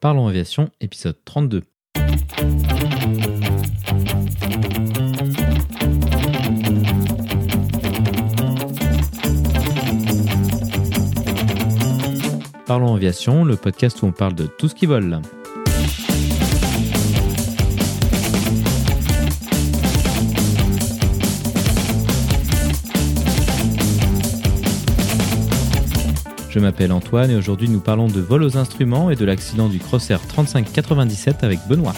[0.00, 1.64] Parlons Aviation, épisode 32.
[12.64, 15.20] Parlons Aviation, le podcast où on parle de tout ce qui vole.
[26.58, 29.78] Je m'appelle Antoine et aujourd'hui nous parlons de vol aux instruments et de l'accident du
[29.78, 31.94] Crossair 3597 avec Benoît.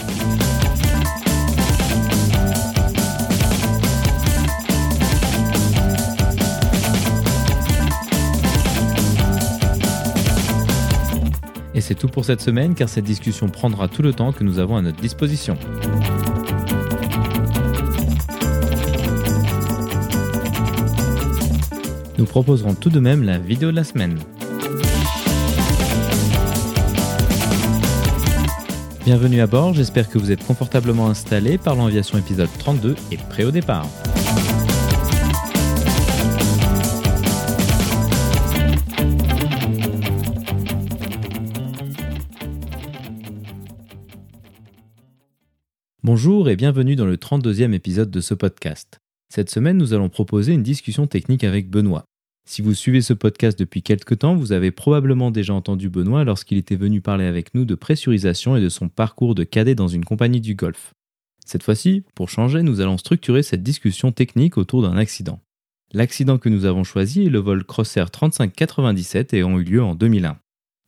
[11.73, 14.59] Et c'est tout pour cette semaine car cette discussion prendra tout le temps que nous
[14.59, 15.57] avons à notre disposition.
[22.19, 24.19] Nous proposerons tout de même la vidéo de la semaine.
[29.13, 33.43] Bienvenue à bord, j'espère que vous êtes confortablement installés par l'Aviation épisode 32 et prêt
[33.43, 33.85] au départ.
[46.03, 49.01] Bonjour et bienvenue dans le 32e épisode de ce podcast.
[49.27, 52.05] Cette semaine, nous allons proposer une discussion technique avec Benoît.
[52.45, 56.57] Si vous suivez ce podcast depuis quelque temps, vous avez probablement déjà entendu Benoît lorsqu'il
[56.57, 60.05] était venu parler avec nous de pressurisation et de son parcours de cadet dans une
[60.05, 60.93] compagnie du Golfe.
[61.45, 65.39] Cette fois-ci, pour changer, nous allons structurer cette discussion technique autour d'un accident.
[65.93, 70.39] L'accident que nous avons choisi est le vol Crossair 3597 ayant eu lieu en 2001.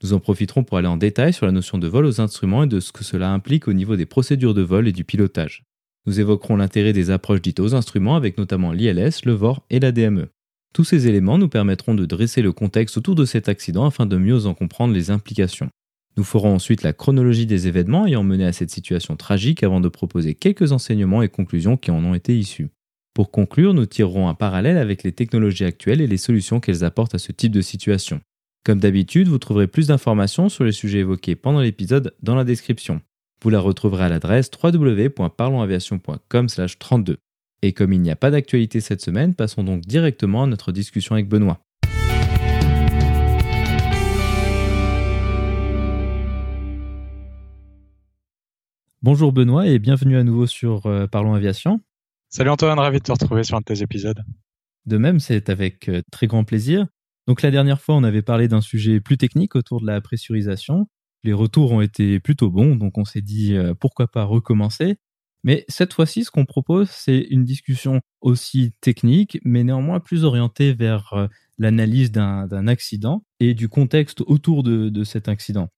[0.01, 2.67] Nous en profiterons pour aller en détail sur la notion de vol aux instruments et
[2.67, 5.65] de ce que cela implique au niveau des procédures de vol et du pilotage.
[6.05, 9.93] Nous évoquerons l'intérêt des approches dites aux instruments avec notamment l'ILS, le VOR et la
[9.93, 10.32] DME.
[10.73, 14.17] Tous ces éléments nous permettront de dresser le contexte autour de cet accident afin de
[14.17, 15.69] mieux en comprendre les implications.
[16.17, 19.87] Nous ferons ensuite la chronologie des événements ayant mené à cette situation tragique avant de
[19.87, 22.69] proposer quelques enseignements et conclusions qui en ont été issus.
[23.13, 27.13] Pour conclure, nous tirerons un parallèle avec les technologies actuelles et les solutions qu'elles apportent
[27.13, 28.21] à ce type de situation.
[28.63, 33.01] Comme d'habitude, vous trouverez plus d'informations sur les sujets évoqués pendant l'épisode dans la description.
[33.43, 37.17] Vous la retrouverez à l'adresse www.parlonsaviation.com/32.
[37.65, 41.15] Et comme il n'y a pas d'actualité cette semaine, passons donc directement à notre discussion
[41.15, 41.61] avec Benoît.
[49.01, 51.79] Bonjour Benoît et bienvenue à nouveau sur euh, Parlons Aviation.
[52.27, 54.21] Salut Antoine, ravi de te retrouver sur un de tes épisodes.
[54.85, 56.85] De même, c'est avec euh, très grand plaisir.
[57.27, 60.87] Donc la dernière fois, on avait parlé d'un sujet plus technique autour de la pressurisation.
[61.23, 64.97] Les retours ont été plutôt bons, donc on s'est dit euh, pourquoi pas recommencer.
[65.43, 70.73] Mais cette fois-ci, ce qu'on propose, c'est une discussion aussi technique, mais néanmoins plus orientée
[70.73, 71.27] vers euh,
[71.57, 75.69] l'analyse d'un accident et du contexte autour de, cet accident.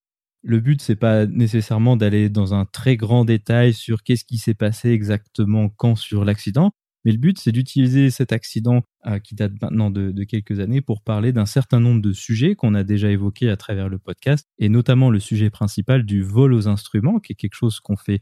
[0.44, 4.54] Le but, c'est pas nécessairement d'aller dans un très grand détail sur qu'est-ce qui s'est
[4.54, 6.72] passé exactement quand sur l'accident,
[7.04, 10.82] mais le but, c'est d'utiliser cet accident euh, qui date maintenant de, de, quelques années
[10.82, 14.48] pour parler d'un certain nombre de sujets qu'on a déjà évoqués à travers le podcast,
[14.58, 18.22] et notamment le sujet principal du vol aux instruments, qui est quelque chose qu'on fait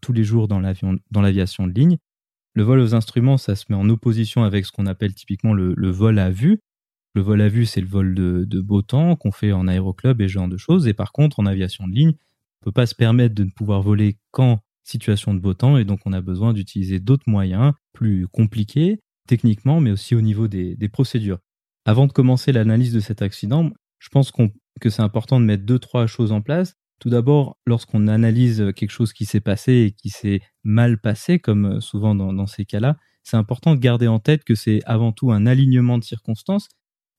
[0.00, 1.98] tous les jours dans l'aviation de ligne.
[2.54, 5.90] Le vol aux instruments, ça se met en opposition avec ce qu'on appelle typiquement le,
[5.90, 6.60] vol à vue.
[7.14, 10.28] Le vol à vue, c'est le vol de, beau temps qu'on fait en aéroclub et
[10.28, 10.86] ce genre de choses.
[10.86, 13.50] Et par contre, en aviation de ligne, on ne peut pas se permettre de ne
[13.50, 15.78] pouvoir voler qu'en situation de beau temps.
[15.78, 20.46] Et donc, on a besoin d'utiliser d'autres moyens plus compliqués techniquement, mais aussi au niveau
[20.46, 21.38] des, des procédures.
[21.86, 24.30] Avant de commencer l'analyse de cet accident, je pense
[24.80, 26.76] que c'est important de mettre deux, trois choses en place.
[26.98, 31.76] Tout d'abord, lorsqu'on analyse quelque chose qui s'est passé et qui s'est mal passé, comme
[31.76, 35.32] euh, souvent dans, ces cas-là, c'est important de garder en tête que c'est avant tout
[35.32, 36.68] un alignement de circonstances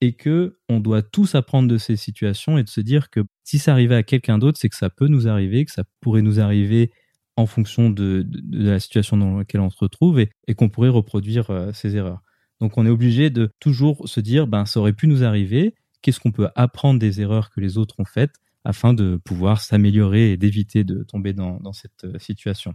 [0.00, 3.58] et que on doit tous apprendre de ces situations et de se dire que si
[3.58, 6.40] ça arrivait à quelqu'un d'autre, c'est que ça peut nous arriver, que ça pourrait nous
[6.40, 6.92] arriver
[7.36, 11.72] en fonction de, la situation dans laquelle on se retrouve et, qu'on pourrait reproduire euh,
[11.72, 12.22] ces erreurs.
[12.60, 16.20] Donc on est obligé de toujours se dire, ben ça aurait pu nous arriver, qu'est-ce
[16.20, 18.34] qu'on peut apprendre des erreurs que les autres ont faites
[18.66, 22.74] afin de pouvoir s'améliorer et d'éviter de tomber dans, cette euh, situation.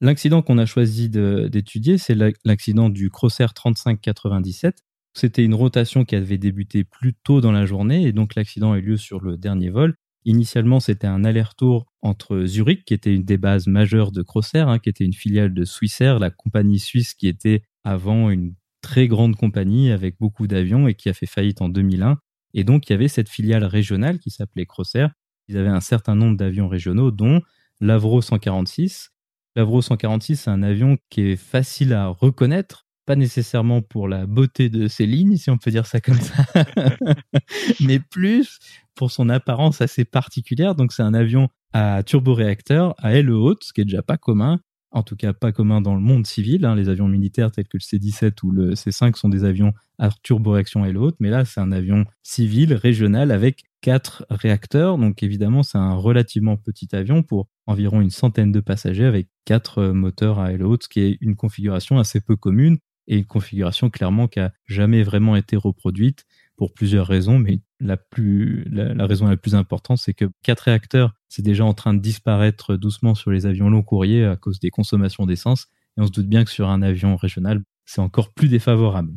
[0.00, 4.82] L'accident qu'on a choisi d'étudier, c'est l'accident du Crossair 3597.
[5.14, 8.78] C'était une rotation qui avait débuté plus tôt dans la journée et donc l'accident a
[8.78, 9.94] eu lieu sur le dernier vol.
[10.24, 14.78] Initialement, c'était un aller-retour entre Zurich, qui était une des bases majeures de Crossair, hein,
[14.78, 19.36] qui était une filiale de Swissair, la compagnie suisse qui était avant une très grande
[19.36, 22.18] compagnie avec beaucoup d'avions et qui a fait faillite en 2001,
[22.54, 25.10] et donc, il y avait cette filiale régionale qui s'appelait Crossair.
[25.48, 27.40] Ils avaient un certain nombre d'avions régionaux, dont
[27.80, 29.10] l'Avro 146.
[29.56, 34.68] L'Avro 146, c'est un avion qui est facile à reconnaître, pas nécessairement pour la beauté
[34.68, 36.44] de ses lignes, si on peut dire ça comme ça,
[37.80, 38.58] mais plus
[38.94, 40.74] pour son apparence assez particulière.
[40.74, 44.60] Donc, c'est un avion à turboréacteur à aile haute, ce qui est déjà pas commun,
[44.92, 46.64] en tout cas pas commun dans le monde civil.
[46.64, 46.74] Hein.
[46.76, 50.84] Les avions militaires tels que le C-17 ou le C-5 sont des avions à turboréaction
[50.84, 54.98] aile haute, mais là c'est un avion civil régional avec quatre réacteurs.
[54.98, 59.82] Donc évidemment c'est un relativement petit avion pour environ une centaine de passagers avec quatre
[59.88, 62.78] moteurs à aile haute, ce qui est une configuration assez peu commune
[63.08, 66.24] et une configuration clairement qui a jamais vraiment été reproduite
[66.56, 71.14] pour plusieurs raisons, mais la, plus, la, raison la plus importante, c'est que quatre réacteurs,
[71.28, 74.70] c'est déjà en train de disparaître doucement sur les avions long courriers à cause des
[74.70, 78.48] consommations d'essence, et on se doute bien que sur un avion régional, c'est encore plus
[78.48, 79.12] défavorable.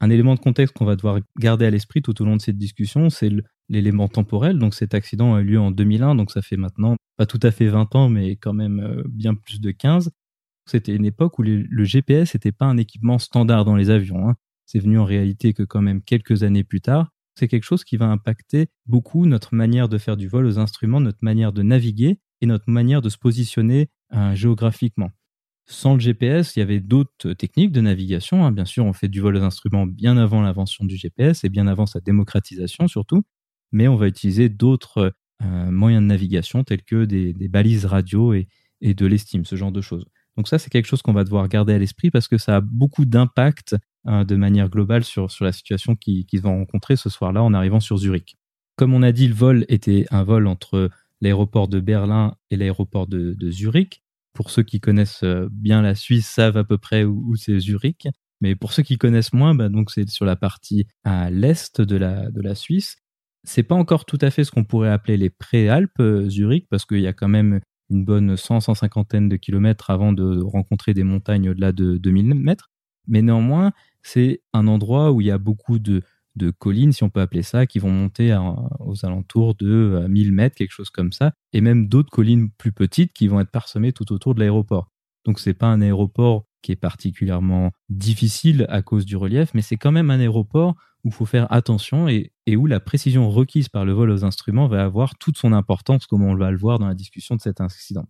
[0.00, 2.58] Un élément de contexte qu'on va devoir garder à l'esprit tout au long de cette
[2.58, 3.30] discussion, c'est
[3.68, 4.58] l'élément temporel.
[4.58, 7.50] Donc cet accident a eu lieu en 2001, donc ça fait maintenant pas tout à
[7.50, 10.10] fait 20 ans, mais quand même euh, bien plus de 15.
[10.66, 14.28] C'était une époque où le GPS n'était pas un équipement standard dans les avions.
[14.28, 14.34] Hein.
[14.66, 17.10] C'est venu en réalité que quand même quelques années plus tard.
[17.34, 21.00] C'est quelque chose qui va impacter beaucoup notre manière de faire du vol aux instruments,
[21.00, 25.10] notre manière de naviguer et notre manière de se positionner euh, géographiquement.
[25.66, 28.44] Sans le GPS, il y avait d'autres techniques de navigation.
[28.44, 28.52] Hein.
[28.52, 31.66] Bien sûr, on fait du vol aux instruments bien avant l'invention du GPS et bien
[31.66, 33.22] avant sa démocratisation surtout.
[33.72, 38.46] Mais on va utiliser d'autres euh, moyens de navigation tels que des, balises radio et,
[38.82, 40.04] de l'estime, ce genre de choses.
[40.36, 42.60] Donc ça, c'est quelque chose qu'on va devoir garder à l'esprit parce que ça a
[42.60, 47.42] beaucoup d'impact hein, de manière globale sur, sur la situation qu'ils vont rencontrer ce soir-là
[47.42, 48.36] en arrivant sur Zurich.
[48.76, 50.90] Comme on a dit, le vol était un vol entre
[51.20, 54.02] l'aéroport de Berlin et l'aéroport de, Zurich.
[54.32, 58.08] Pour ceux qui connaissent euh, bien la Suisse savent à peu près où, c'est Zurich.
[58.40, 61.96] Mais pour ceux qui connaissent moins, bah donc c'est sur la partie à l'est de
[61.96, 62.96] la, de la Suisse.
[63.44, 66.84] C'est pas encore tout à fait ce qu'on pourrait appeler les préalpes euh, Zurich parce
[66.84, 67.60] qu'il y a quand même
[67.90, 72.70] une bonne 100-150 de kilomètres avant de rencontrer des montagnes au-delà de 2000 mètres.
[73.06, 73.72] Mais néanmoins,
[74.04, 76.02] c'est un endroit où il y a beaucoup de,
[76.58, 78.36] collines, si on peut appeler ça, qui vont monter
[78.80, 83.12] aux alentours de 1000 mètres, quelque chose comme ça, et même d'autres collines plus petites
[83.12, 84.90] qui vont être parsemées tout autour de l'aéroport.
[85.24, 89.76] Donc c'est pas un aéroport qui est particulièrement difficile à cause du relief, mais c'est
[89.76, 90.74] quand même un aéroport
[91.04, 94.66] où il faut faire attention et, où la précision requise par le vol aux instruments
[94.66, 97.60] va avoir toute son importance, comme on va le voir dans la discussion de cet
[97.60, 98.06] incident.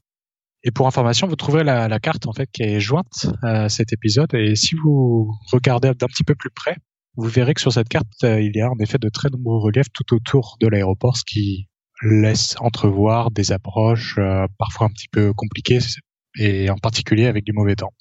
[0.67, 4.33] Et pour information, vous trouverez la, carte en fait qui est jointe à cet épisode.
[4.35, 6.77] Et si vous regardez d'un petit peu plus près,
[7.17, 9.61] vous verrez que sur cette carte, euh, il y a en effet de très nombreux
[9.61, 11.69] reliefs tout autour de l'aéroport, ce qui
[12.03, 15.79] laisse entrevoir des approches euh, parfois un petit peu compliquées,
[16.39, 17.93] et en particulier avec du mauvais temps.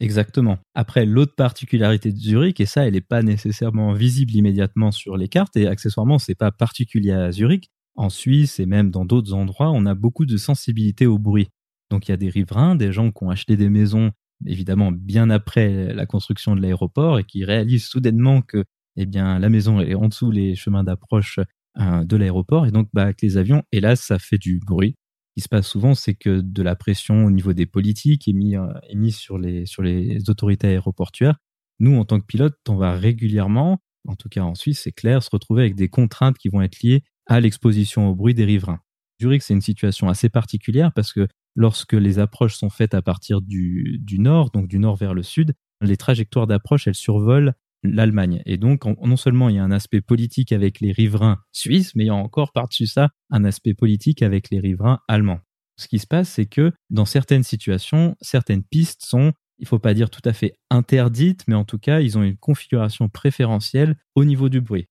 [0.00, 0.58] Exactement.
[0.74, 5.28] Après, l'autre particularité de Zurich, et ça, elle n'est pas nécessairement visible immédiatement sur les
[5.28, 7.70] cartes, et accessoirement, c'est pas particulier à Zurich.
[7.96, 11.48] En Suisse et même dans d'autres endroits, on a beaucoup de sensibilité au bruit.
[11.94, 14.10] Donc il y a des riverains, des gens qui ont acheté des maisons,
[14.46, 18.64] évidemment bien après la construction de l'aéroport, et qui réalisent soudainement que
[18.96, 21.38] eh bien, la maison est en dessous les chemins d'approche
[21.78, 24.96] euh, de l'aéroport, et donc bah, avec les avions, hélas, ça fait du bruit
[25.36, 28.56] qui se passe souvent, c'est que de la pression au niveau des politiques est mise
[28.56, 31.38] euh, sur, les, sur les autorités aéroportuaires.
[31.78, 35.22] Nous, en tant que pilote, on va régulièrement, en tout cas en Suisse, c'est clair,
[35.22, 38.80] se retrouver avec des contraintes qui vont être liées à l'exposition au bruit des riverains.
[39.20, 43.40] Zurich, c'est une situation assez particulière parce que lorsque les approches sont faites à partir
[43.40, 48.42] du, nord, donc du nord vers le sud, les trajectoires d'approche, elles survolent l'Allemagne.
[48.46, 52.04] Et donc, non seulement il y a un aspect politique avec les riverains suisses, mais
[52.04, 55.40] il y a encore par-dessus ça un aspect politique avec les riverains allemands.
[55.76, 59.78] Ce qui se passe, c'est que dans certaines situations, certaines pistes sont, il ne faut
[59.78, 63.96] pas dire tout à fait interdites, mais en tout cas, ils ont une configuration préférentielle
[64.14, 64.86] au niveau du bruit.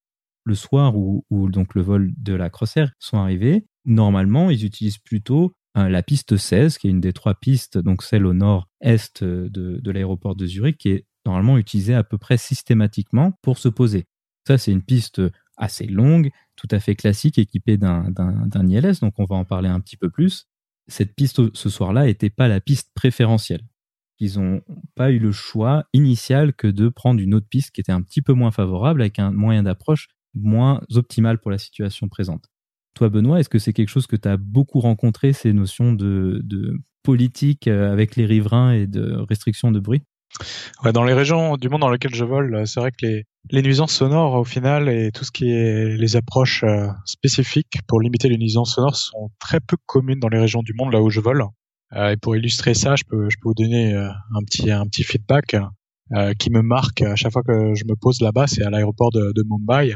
[0.46, 5.54] Le soir où, donc le vol de la Crossair sont arrivés, normalement, ils utilisent plutôt
[5.76, 9.92] la piste 16, qui est une des trois pistes, donc celle au nord-est de, de
[9.92, 14.06] l'aéroport de Zurich, qui est normalement utilisé à peu près systématiquement pour se poser.
[14.48, 15.22] Ça, c'est une piste
[15.58, 19.80] assez longue, tout à fait classique, équipée d'un ILS, donc on va en parler un
[19.80, 20.48] petit peu plus.
[20.88, 23.64] Cette piste ce soir-là n'était pas la piste préférentielle.
[24.20, 24.62] Ils n'ont
[24.96, 28.22] pas eu le choix initial que de prendre une autre piste qui était un petit
[28.22, 32.53] peu moins favorable, avec un moyen d'approche moins optimal pour la situation présente.
[32.94, 36.44] Toi, Benoît, est-ce que c'est quelque chose que tu as beaucoup rencontré, ces notions de,
[37.04, 40.04] politique euh, avec les riverains et de restriction de bruit?
[40.84, 43.06] Ouais, dans les régions du monde dans lesquelles je vole, c'est vrai que
[43.52, 48.02] les, nuisances sonores, au final, et tout ce qui est les approches euh, spécifiques pour
[48.02, 51.10] limiter les nuisances sonores sont très peu communes dans les régions du monde là où
[51.10, 51.44] je vole.
[51.96, 55.56] Euh, et pour illustrer ça, je peux, vous donner euh, un petit, un petit feedback
[56.38, 59.44] qui me marque à chaque fois que je me pose là-bas, c'est à l'aéroport de
[59.50, 59.96] Mumbai.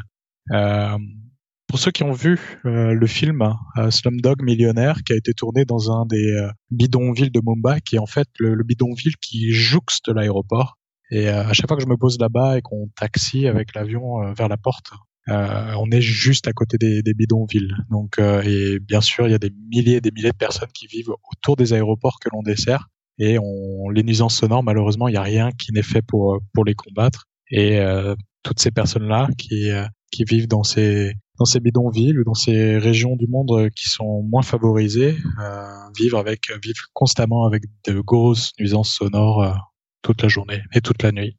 [1.67, 3.41] Pour ceux qui ont vu euh, le film
[3.77, 7.97] euh, Slumdog Millionnaire, qui a été tourné dans un des euh, bidonvilles de Mumbai, qui
[7.97, 10.77] est en fait le, bidonville qui jouxte l'aéroport.
[11.11, 14.49] Et à chaque fois que je me pose là-bas et qu'on taxi avec l'avion vers
[14.49, 14.91] la porte,
[15.29, 17.73] euh, on est juste à côté des, des bidonvilles.
[17.89, 20.69] Donc, euh, et bien sûr, il y a des milliers et des milliers de personnes
[20.73, 22.87] qui vivent autour des aéroports que l'on dessert.
[23.19, 26.63] Et on, les nuisances sonores, malheureusement, il n'y a rien qui n'est fait pour pour
[26.63, 27.25] les combattre.
[27.49, 29.69] Et euh, toutes ces personnes-là qui
[30.11, 34.23] qui vivent dans ces dans ces bidonvilles ou dans ces régions du monde qui sont
[34.23, 39.55] moins favorisées, euh, avec vivent constamment avec de grosses nuisances sonores
[40.01, 41.37] toute la journée et toute la nuit.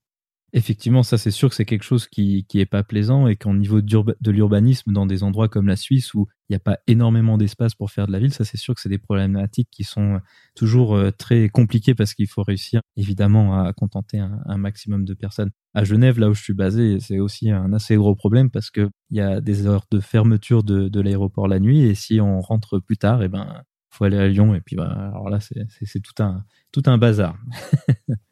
[0.54, 3.52] Effectivement, ça c'est sûr que c'est quelque chose qui qui est pas plaisant et qu'en
[3.52, 7.36] niveau de l'urbanisme dans des endroits comme la Suisse où il n'y a pas énormément
[7.36, 10.14] d'espace pour faire de la ville, ça c'est sûr que c'est des problématiques qui sont
[10.14, 10.18] euh,
[10.54, 15.50] toujours euh, très compliquées parce qu'il faut réussir évidemment à contenter un, maximum de personnes.
[15.74, 18.88] À Genève, là où je suis basé, c'est aussi un assez gros problème parce que
[19.10, 22.40] il y a des heures de fermeture de, de l'aéroport la nuit et si on
[22.40, 25.38] rentre plus tard, et eh ben faut aller à Lyon et puis bah alors là
[25.40, 27.36] c'est tout un tout un bazar.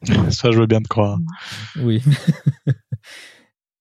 [0.29, 1.19] Ça je veux bien te croire.
[1.79, 2.01] Oui.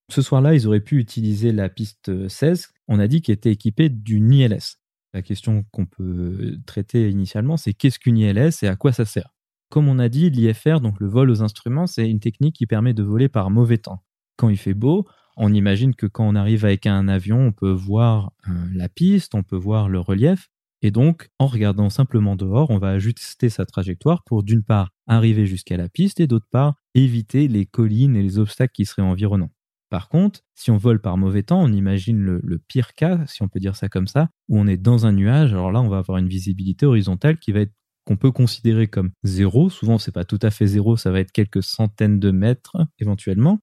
[0.09, 3.89] Ce soir-là, ils auraient pu utiliser la piste 16, on a dit qu'elle était équipée
[3.89, 4.79] d'une ILS.
[5.13, 9.35] La question qu'on peut traiter initialement, c'est qu'est-ce qu'une ILS et à quoi ça sert?
[9.69, 12.95] Comme on a dit, l'IFR, donc le vol aux instruments, c'est une technique qui permet
[12.95, 14.05] de voler par mauvais temps.
[14.37, 17.73] Quand il fait beau, on imagine que quand on arrive avec un avion, on peut
[17.73, 20.51] voir euh, la piste, on peut voir le relief,
[20.87, 25.45] et donc, en regardant simplement dehors, on va ajuster sa trajectoire pour d'une part arriver
[25.45, 29.51] jusqu'à la piste et d'autre part éviter les collines et les obstacles qui seraient environnants.
[29.91, 33.49] Par contre, si on vole par mauvais temps, on imagine le, pire cas, si on
[33.49, 35.53] peut dire ça comme ça, où on est dans un nuage.
[35.53, 37.75] Alors là, on va avoir une visibilité horizontale qui va être
[38.05, 39.69] qu'on peut considérer comme zéro.
[39.69, 43.59] Souvent, c'est pas tout à fait zéro, ça va être quelques centaines de mètres éventuellement.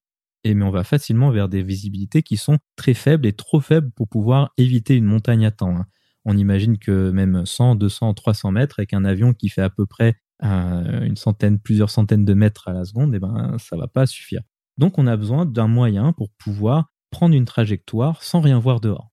[0.46, 3.90] Et mais on va facilement vers des visibilités qui sont très faibles et trop faibles
[3.92, 5.74] pour pouvoir éviter une montagne à temps.
[5.74, 5.86] Hein
[6.24, 9.86] on imagine que même 100, 200, 300 mètres avec un avion qui fait à peu
[9.86, 13.86] près euh, une centaine, plusieurs centaines de mètres à la seconde, eh ben, ça va
[13.86, 14.42] pas suffire.
[14.78, 19.10] Donc, on a besoin d'un moyen pour pouvoir prendre une trajectoire sans rien voir dehors.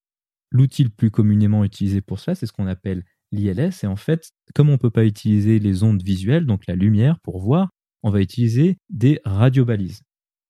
[0.51, 3.84] L'outil le plus communément utilisé pour cela, c'est ce qu'on appelle l'ILS.
[3.84, 7.20] Et en fait, comme on ne peut pas utiliser les ondes visuelles, donc la lumière,
[7.20, 7.70] pour voir,
[8.03, 10.01] on va utiliser des radiobalises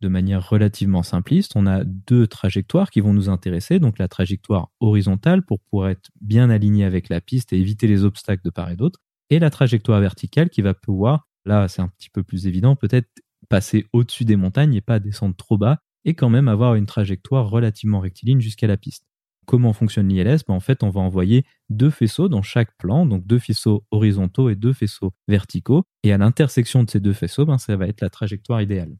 [0.01, 3.79] de manière relativement simpliste, on a deux trajectoires qui vont nous intéresser.
[3.79, 8.03] Donc la trajectoire horizontale pour pouvoir être bien aligné avec la piste et éviter les
[8.03, 8.99] obstacles de part et d'autre.
[9.29, 13.07] Et la trajectoire verticale qui va pouvoir, là c'est un petit peu plus évident, peut-être
[13.49, 17.49] passer au-dessus des montagnes et pas descendre trop bas et quand même avoir une trajectoire
[17.49, 19.05] relativement rectiligne jusqu'à la piste.
[19.45, 23.25] Comment fonctionne l'ILS ben, En fait, on va envoyer deux faisceaux dans chaque plan, donc
[23.25, 25.83] deux faisceaux horizontaux et deux faisceaux verticaux.
[26.03, 28.95] Et à l'intersection de ces deux faisceaux, ben, ça va être la trajectoire idéale.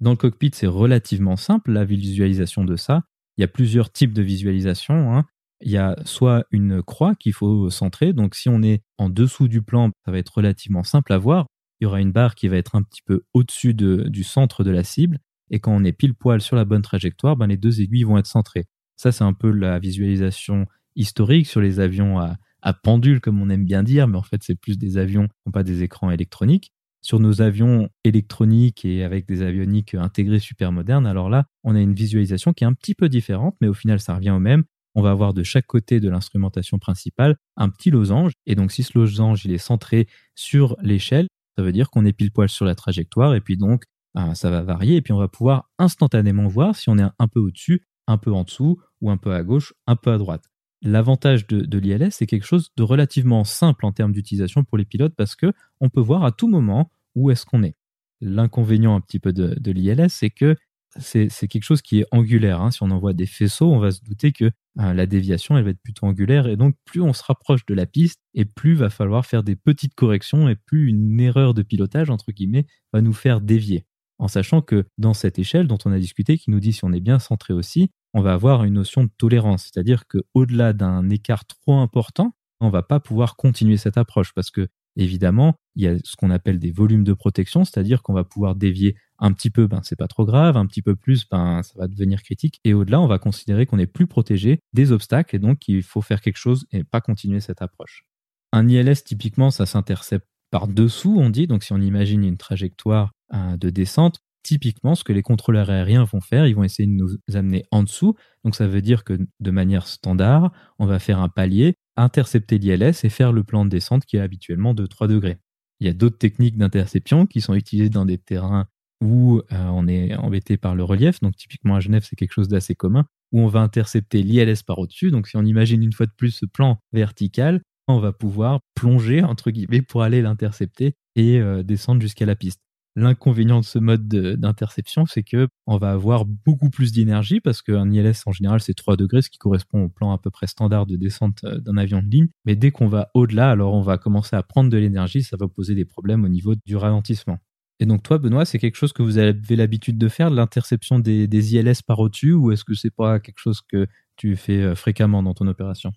[0.00, 3.02] Dans le cockpit, c'est relativement simple, la visualisation de ça.
[3.36, 5.14] Il y a plusieurs types de visualisation.
[5.14, 5.24] Hein.
[5.62, 9.48] Il y a soit une croix qu'il faut centrer, donc si on est en dessous
[9.48, 11.46] du plan, ça va être relativement simple à voir.
[11.80, 14.70] Il y aura une barre qui va être un petit peu au-dessus du centre de
[14.70, 15.18] la cible,
[15.50, 18.18] et quand on est pile poil sur la bonne trajectoire, ben les deux aiguilles vont
[18.18, 18.64] être centrées.
[18.96, 23.48] Ça, c'est un peu la visualisation historique sur les avions à, à pendule, comme on
[23.48, 26.72] aime bien dire, mais en fait, c'est plus des avions qui pas des écrans électroniques
[27.06, 31.80] sur nos avions électroniques et avec des avioniques intégrées super modernes, alors là, on a
[31.80, 34.64] une visualisation qui est un petit peu différente, mais au final, ça revient au même.
[34.96, 38.32] On va avoir de chaque côté de l'instrumentation principale un petit losange.
[38.44, 42.32] Et donc, si ce losange est centré sur l'échelle, ça veut dire qu'on est pile
[42.32, 43.36] poil sur la trajectoire.
[43.36, 43.84] Et puis donc,
[44.16, 44.96] ben, ça va varier.
[44.96, 48.32] Et puis, on va pouvoir instantanément voir si on est un peu au-dessus, un peu
[48.32, 50.42] en dessous, ou un peu à gauche, un peu à droite.
[50.82, 54.84] L'avantage de, de l'ILS, c'est quelque chose de relativement simple en termes d'utilisation pour les
[54.84, 57.74] pilotes parce que on peut voir à tout moment où est-ce qu'on est.
[58.20, 60.56] L'inconvénient un petit peu de, l'ILS, c'est que
[60.98, 62.60] c'est quelque chose qui est angulaire.
[62.60, 62.70] Hein.
[62.70, 65.70] Si on envoie des faisceaux, on va se douter que euh, la déviation, elle va
[65.70, 66.46] être plutôt angulaire.
[66.46, 69.56] Et donc, plus on se rapproche de la piste, et plus va falloir faire des
[69.56, 73.84] petites corrections, et plus une erreur de pilotage, entre guillemets, va nous faire dévier.
[74.18, 76.92] En sachant que dans cette échelle dont on a discuté, qui nous dit si on
[76.92, 79.64] est bien centré aussi, on va avoir une notion de tolérance.
[79.64, 84.68] C'est-à-dire qu'au-delà d'un écart trop important, on va pas pouvoir continuer cette approche parce que
[84.96, 88.54] évidemment, il y a ce qu'on appelle des volumes de protection, c'est-à-dire qu'on va pouvoir
[88.54, 91.72] dévier un petit peu, ben c'est pas trop grave, un petit peu plus, ben ça
[91.76, 92.60] va devenir critique.
[92.64, 96.02] Et au-delà, on va considérer qu'on est plus protégé des obstacles et donc il faut
[96.02, 98.04] faire quelque chose et pas continuer cette approche.
[98.52, 101.46] Un ILS, typiquement, ça s'intercepte par dessous, on dit.
[101.46, 106.04] Donc si on imagine une trajectoire euh, de descente, typiquement, ce que les contrôleurs aériens
[106.04, 108.14] vont faire, ils vont essayer de nous amener en dessous.
[108.44, 113.04] Donc ça veut dire que de manière standard, on va faire un palier intercepter l'ILS
[113.04, 115.38] et faire le plan de descente qui est habituellement de 3 degrés.
[115.80, 118.66] Il y a d'autres techniques d'interception qui sont utilisées dans des terrains
[119.02, 121.20] où euh, on est embêté par le relief.
[121.20, 124.78] Donc typiquement à Genève, c'est quelque chose d'assez commun, où on va intercepter l'ILS par
[124.78, 125.10] au-dessus.
[125.10, 129.22] Donc si on imagine une fois de plus ce plan vertical, on va pouvoir plonger,
[129.22, 132.60] entre guillemets, pour aller l'intercepter et euh, descendre jusqu'à la piste.
[132.98, 137.90] L'inconvénient de ce mode d'interception, c'est que on va avoir beaucoup plus d'énergie parce qu'un
[137.92, 140.86] ILS en général c'est 3 degrés, ce qui correspond au plan à peu près standard
[140.86, 142.28] de descente euh, d'un avion de ligne.
[142.46, 145.46] Mais dès qu'on va au-delà, alors on va commencer à prendre de l'énergie, ça va
[145.46, 147.38] poser des problèmes au niveau du ralentissement.
[147.80, 151.28] Et donc toi, Benoît, c'est quelque chose que vous avez l'habitude de faire, l'interception des,
[151.28, 153.86] des ILS par au-dessus, ou est-ce que c'est pas quelque chose que
[154.16, 155.92] tu fais euh, fréquemment dans ton opération?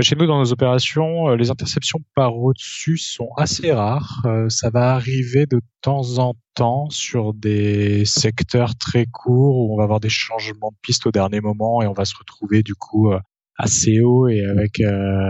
[0.00, 4.22] Chez nous, dans nos opérations, euh, les interceptions par au-dessus sont assez rares.
[4.24, 9.76] Euh, ça va arriver de temps en temps sur des secteurs très courts où on
[9.76, 12.74] va avoir des changements de piste au dernier moment et on va se retrouver du
[12.74, 13.20] coup euh,
[13.58, 14.80] assez haut et avec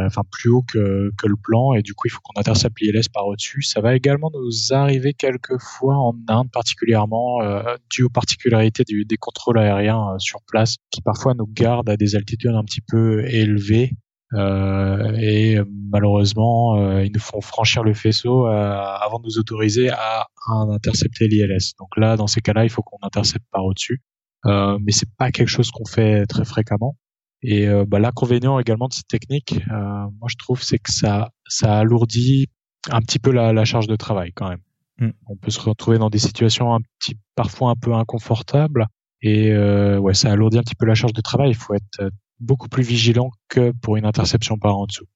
[0.07, 3.09] enfin plus haut que, que le plan et du coup il faut qu'on intercepte l'ILS
[3.13, 3.63] par au-dessus.
[3.63, 7.41] Ça va également nous arriver quelques fois en Inde particulièrement
[7.91, 12.55] dû aux particularités des contrôles aériens sur place qui parfois nous gardent à des altitudes
[12.55, 13.93] un petit peu élevées
[14.35, 15.59] et
[15.93, 21.29] malheureusement, euh, ils nous font franchir le faisceau euh, avant de nous autoriser à, intercepter
[21.29, 21.75] l'ILS.
[21.79, 24.03] Donc là, dans ces cas-là, il faut qu'on intercepte par au-dessus.
[24.45, 26.97] mais c'est pas quelque chose qu'on fait très fréquemment.
[27.43, 32.49] Et bah, l'inconvénient également de cette technique, moi je trouve, c'est que ça, ça alourdit
[32.91, 34.63] un petit peu la, la charge de travail quand même.
[34.99, 35.11] Mm.
[35.29, 38.87] On peut se retrouver dans des situations un petit, parfois un peu inconfortables.
[39.25, 41.51] Et ouais, ça alourdit un petit peu la charge de travail.
[41.51, 42.11] Il faut être
[42.43, 45.07] beaucoup plus vigilant que pour une interception par en dessous.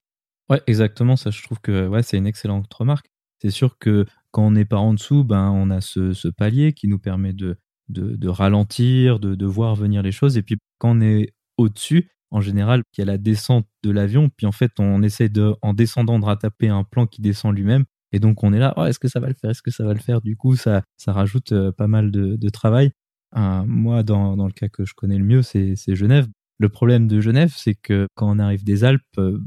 [0.49, 1.15] Ouais, exactement.
[1.15, 3.07] Ça, je trouve que ouais, c'est une excellente remarque.
[3.41, 6.87] C'est sûr que quand on est par en dessous, ben, on a ce, palier qui
[6.87, 10.37] nous permet de, de, ralentir, de, de, voir venir les choses.
[10.37, 14.29] Et puis quand on est au-dessus, en général, il y a la descente de l'avion.
[14.29, 17.85] Puis en fait, on essaie de, en descendant, de rattraper un plan qui descend lui-même.
[18.11, 19.51] Et donc on est là, oh, est-ce que ça va le faire?
[19.51, 20.21] Est-ce que ça va le faire?
[20.21, 22.91] Du coup, ça, ça rajoute euh, pas mal de, de travail.
[23.35, 26.27] moi, dans, dans, le cas que je connais le mieux, c'est Genève.
[26.59, 29.39] Le problème de Genève, c'est que quand on arrive des Alpes, euh,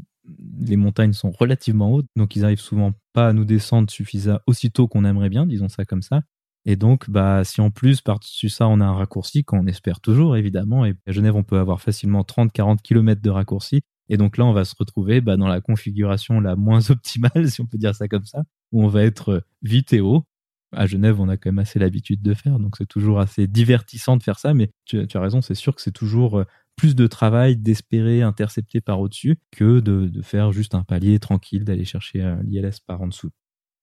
[0.61, 4.87] les montagnes sont relativement hautes, donc ils arrivent souvent pas à nous descendre suffisamment aussitôt
[4.87, 6.23] qu'on aimerait bien, disons ça comme ça.
[6.67, 10.37] Et donc, bah, si en plus, par-dessus ça, on a un raccourci, qu'on espère toujours,
[10.37, 13.83] évidemment, et à Genève, on peut avoir facilement 30-40 km de raccourci.
[14.11, 17.61] Et donc là, on va se retrouver bah, dans la configuration la moins optimale, si
[17.61, 20.25] on peut dire ça comme ça, où on va être vite et haut.
[20.73, 24.17] À Genève, on a quand même assez l'habitude de faire, donc c'est toujours assez divertissant
[24.17, 26.45] de faire ça, mais tu, as raison, c'est sûr que c'est toujours euh,
[26.81, 31.85] plus de travail d'espérer intercepter par au-dessus que de, faire juste un palier tranquille, d'aller
[31.85, 33.29] chercher euh, l'ILS par en dessous.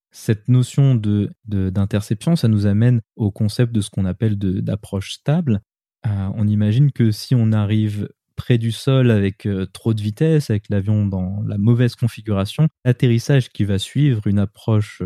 [0.10, 5.62] Cette notion de, d'interception, ça nous amène au concept de ce qu'on appelle d'approche stable.
[6.08, 10.50] Euh, on imagine que si on arrive près du sol avec euh, trop de vitesse,
[10.50, 15.04] avec l'avion dans la mauvaise configuration, l'atterrissage qui va suivre, une approche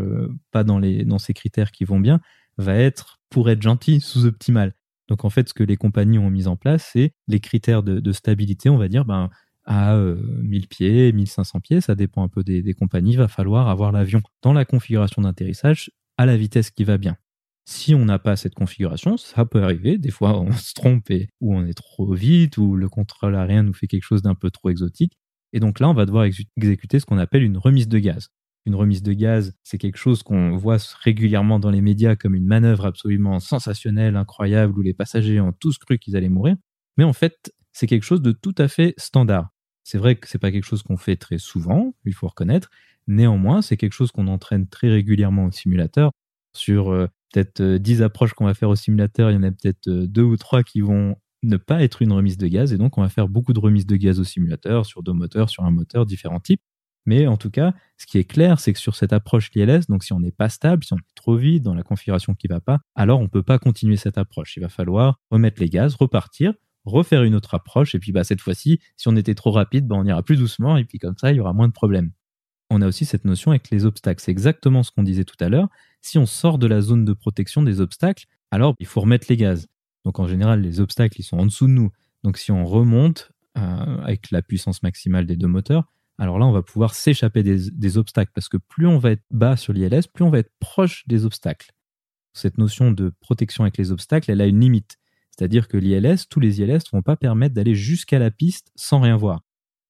[0.51, 2.21] pas dans, les, dans ces critères qui vont bien,
[2.57, 4.75] va être, pour être gentil, sous-optimal.
[5.11, 8.11] Donc en fait, ce que les compagnies ont mis en place, c'est les critères de,
[8.13, 9.29] stabilité, on va dire, ben,
[9.65, 13.67] à 1000 euh, pieds, 1500 pieds, ça dépend un peu des, compagnies, il va falloir
[13.67, 17.17] avoir l'avion dans la configuration d'atterrissage à la vitesse qui va bien.
[17.65, 19.97] Si on n'a pas cette configuration, ça peut arriver.
[19.97, 21.09] Des fois, on se trompe
[21.41, 24.49] ou on est trop vite, ou le contrôle aérien nous fait quelque chose d'un peu
[24.49, 25.17] trop exotique.
[25.51, 28.29] Et donc là, on va devoir exécuter ce qu'on appelle une remise de gaz
[28.65, 32.45] une remise de gaz, c'est quelque chose qu'on voit régulièrement dans les médias comme une
[32.45, 36.55] manœuvre absolument sensationnelle, incroyable, où les passagers ont tous cru qu'ils allaient mourir.
[36.97, 39.49] Mais en fait, c'est quelque chose de tout à fait standard.
[39.83, 42.69] C'est vrai que c'est pas quelque chose qu'on fait très souvent, il faut reconnaître.
[43.07, 46.11] Néanmoins, c'est quelque chose qu'on entraîne très régulièrement au simulateur.
[46.53, 49.51] Sur euh, peut-être 10 euh, approches qu'on va faire au simulateur, il y en a
[49.51, 52.73] peut-être euh, deux ou trois qui vont ne pas être une remise de gaz.
[52.73, 55.49] Et donc, on va faire beaucoup de remises de gaz au simulateur, sur deux moteurs,
[55.49, 56.61] sur un moteur, différents types.
[57.05, 60.03] Mais en tout cas, ce qui est clair, c'est que sur cette approche l'ILS, donc
[60.03, 62.53] si on n'est pas stable, si on est trop vite dans la configuration qui ne
[62.53, 64.55] va pas, alors on ne peut pas continuer cette approche.
[64.57, 66.53] Il va falloir remettre les gaz, repartir,
[66.85, 69.95] refaire une autre approche, et puis bah, cette fois-ci, si on était trop rapide, bah,
[69.97, 72.11] on ira plus doucement, et puis comme ça, il y aura moins de problèmes.
[72.69, 74.21] On a aussi cette notion avec les obstacles.
[74.23, 75.67] C'est exactement ce qu'on disait tout à l'heure.
[76.01, 79.35] Si on sort de la zone de protection des obstacles, alors il faut remettre les
[79.35, 79.67] gaz.
[80.05, 81.91] Donc en général, les obstacles, ils sont en dessous de nous.
[82.23, 86.51] Donc si on remonte euh, avec la puissance maximale des deux moteurs, alors là, on
[86.51, 90.23] va pouvoir s'échapper des, obstacles parce que plus on va être bas sur l'ILS, plus
[90.23, 91.71] on va être proche des obstacles.
[92.33, 94.97] Cette notion de protection avec les obstacles, elle a une limite.
[95.31, 98.99] C'est-à-dire que l'ILS, tous les ILS ne vont pas permettre d'aller jusqu'à la piste sans
[98.99, 99.41] rien voir.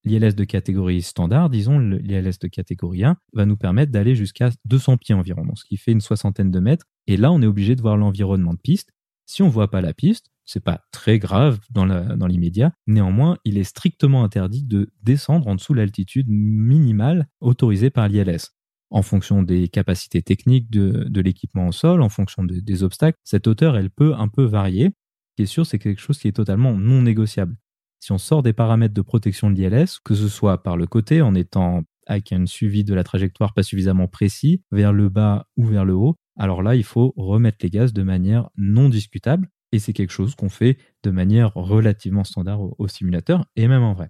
[0.04, 4.98] L'ILS de catégorie standard, disons, l'ILS de catégorie 1, va nous permettre d'aller jusqu'à 200
[4.98, 6.86] pieds environ, ce qui fait une soixantaine de mètres.
[7.08, 8.94] Et là, on est obligé de voir l'environnement de piste.
[9.26, 11.86] Si on ne voit pas la piste, c'est pas très grave dans
[12.28, 12.74] l'immédiat.
[12.88, 18.52] Néanmoins, il est strictement interdit de descendre en dessous de l'altitude minimale autorisée par l'ILS.
[18.90, 23.78] En fonction des capacités techniques de, l'équipement au sol, en fonction des obstacles, cette hauteur,
[23.78, 24.88] elle peut un peu varier.
[24.88, 27.56] Ce qui est sûr, c'est quelque chose qui est totalement non négociable.
[28.02, 31.22] Si on sort des paramètres de protection de l'ILS, que ce soit par le côté
[31.22, 35.66] en étant avec un suivi de la trajectoire pas suffisamment précis, vers le bas ou
[35.66, 39.50] vers le haut, alors là, il faut remettre les gaz de manière non discutable.
[39.72, 43.94] Et c'est quelque chose qu'on fait de manière relativement standard au, simulateur et même en
[43.94, 44.10] vrai.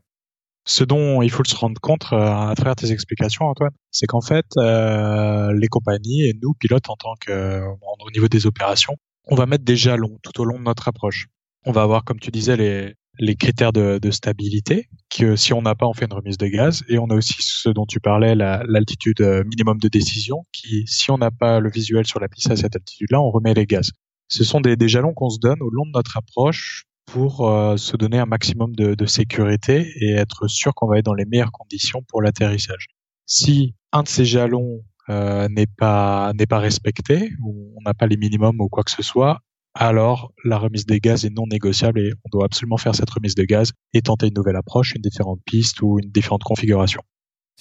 [0.65, 4.21] Ce dont il faut se rendre compte euh, à travers tes explications, Antoine, c'est qu'en
[4.21, 8.95] fait, euh, les compagnies et nous, pilotes en tant que au niveau des opérations,
[9.25, 11.27] on va mettre des jalons tout au long de notre approche.
[11.65, 12.57] On va avoir, comme tu disais,
[13.19, 16.47] les, critères de, de, stabilité, que si on n'a pas, on fait une remise de
[16.47, 16.83] gaz.
[16.87, 21.11] Et on a aussi ce dont tu parlais, l'altitude euh, minimum de décision, qui, si
[21.11, 23.91] on n'a pas le visuel sur la piste à cette altitude-là, on remet les gaz.
[24.31, 27.97] Ce sont des, jalons qu'on se donne au long de notre approche pour euh, se
[27.97, 31.51] donner un maximum de, de sécurité et être sûr qu'on va être dans les meilleures
[31.51, 32.87] conditions pour l'atterrissage.
[33.25, 38.07] Si un de ces jalons euh, n'est pas n'est pas respecté ou on n'a pas
[38.07, 39.41] les minimums ou quoi que ce soit,
[39.73, 43.35] alors la remise des gaz est non négociable et on doit absolument faire cette remise
[43.35, 47.01] de gaz et tenter une nouvelle approche, une différente piste ou une différente configuration.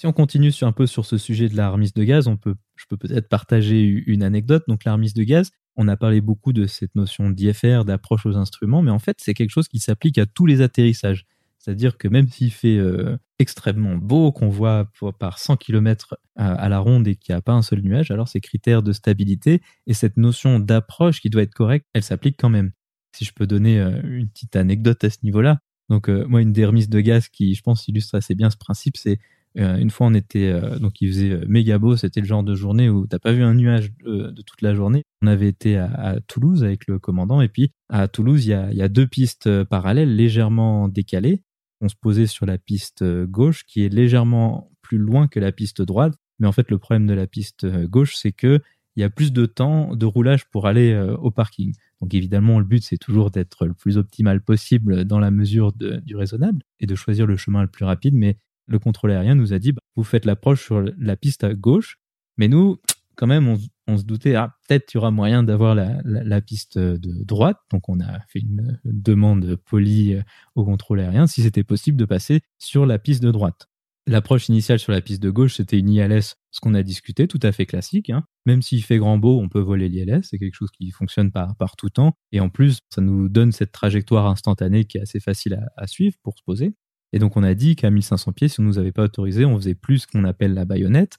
[0.01, 2.97] Si on continue un peu sur ce sujet de la remise de gaz, je peux
[2.97, 4.63] peut-être partager une anecdote.
[4.67, 8.35] Donc la remise de gaz, on a parlé beaucoup de cette notion d'IFR, d'approche aux
[8.35, 11.27] instruments, mais en fait c'est quelque chose qui s'applique à tous les atterrissages.
[11.59, 16.79] C'est-à-dire que même s'il fait euh, extrêmement beau, qu'on voit par 100 km à, la
[16.79, 19.93] ronde et qu'il n'y a pas un seul nuage, alors ces critères de stabilité et
[19.93, 22.71] cette notion d'approche qui doit être correcte, elle s'applique quand même.
[23.15, 25.59] Si je peux donner euh, une petite anecdote à ce niveau-là,
[25.89, 28.57] donc euh, moi une des remises de gaz qui je pense illustre assez bien ce
[28.57, 29.19] principe, c'est
[29.55, 33.05] une fois on était donc il faisait méga beau, c'était le genre de journée où
[33.05, 35.03] t'as pas vu un nuage de, toute la journée.
[35.21, 38.87] On avait été à, Toulouse avec le commandant et puis à Toulouse il y a,
[38.87, 41.41] deux pistes parallèles légèrement décalées
[41.81, 45.51] on se posait sur la piste euh, gauche qui est légèrement plus loin que la
[45.51, 46.13] piste droite.
[46.39, 48.59] Mais en fait, le problème de la piste euh, gauche, c'est que
[48.97, 51.73] il y a plus de temps de roulage pour aller euh, au parking.
[52.01, 56.15] Donc évidemment, le but, c'est toujours d'être le plus optimal possible dans la mesure du
[56.15, 58.15] raisonnable et de choisir le chemin le plus rapide.
[58.15, 61.53] Mais le contrôle aérien nous a dit, bah, vous faites l'approche sur la piste à
[61.53, 61.97] gauche.
[62.37, 62.77] Mais nous,
[63.15, 63.55] quand même,
[63.87, 67.57] on, se doutait, ah, peut-être il y aura moyen d'avoir la, piste de droite.
[67.71, 70.21] Donc, on a fait une demande polie euh,
[70.55, 73.67] au contrôle aérien si c'était possible de passer sur la piste de droite.
[74.07, 77.39] L'approche initiale sur la piste de gauche, c'était une ILS, ce qu'on a discuté, tout
[77.43, 78.09] à fait classique.
[78.09, 78.23] Hein.
[78.47, 81.55] Même s'il fait grand beau, on peut voler l'ILS, c'est quelque chose qui fonctionne par,
[81.55, 82.13] par tout temps.
[82.31, 85.85] Et en plus, ça nous donne cette trajectoire instantanée qui est assez facile à, à
[85.85, 86.73] suivre pour se poser.
[87.13, 89.57] Et donc on a dit qu'à 1500 pieds, si on nous avait pas autorisé, on
[89.57, 91.17] faisait plus ce qu'on appelle la baïonnette,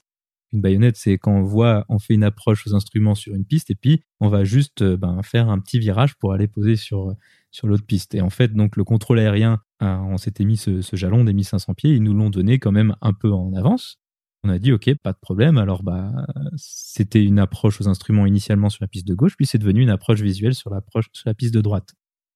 [0.53, 3.71] une baïonnette, c'est quand on voit, on fait une approche aux instruments sur une piste
[3.71, 7.15] et puis on va juste euh, ben, faire un petit virage pour aller poser sur,
[7.51, 8.13] sur l'autre piste.
[8.13, 11.73] Et en fait, donc le contrôle aérien, hein, on s'était mis ce, jalon des 1500
[11.73, 13.97] pieds, ils nous l'ont donné quand même un peu en avance.
[14.43, 15.57] On a dit ok, pas de problème.
[15.57, 16.11] Alors bah
[16.57, 19.89] c'était une approche aux instruments initialement sur la piste de gauche, puis c'est devenu une
[19.89, 20.69] approche visuelle sur
[21.13, 21.93] sur la piste de droite.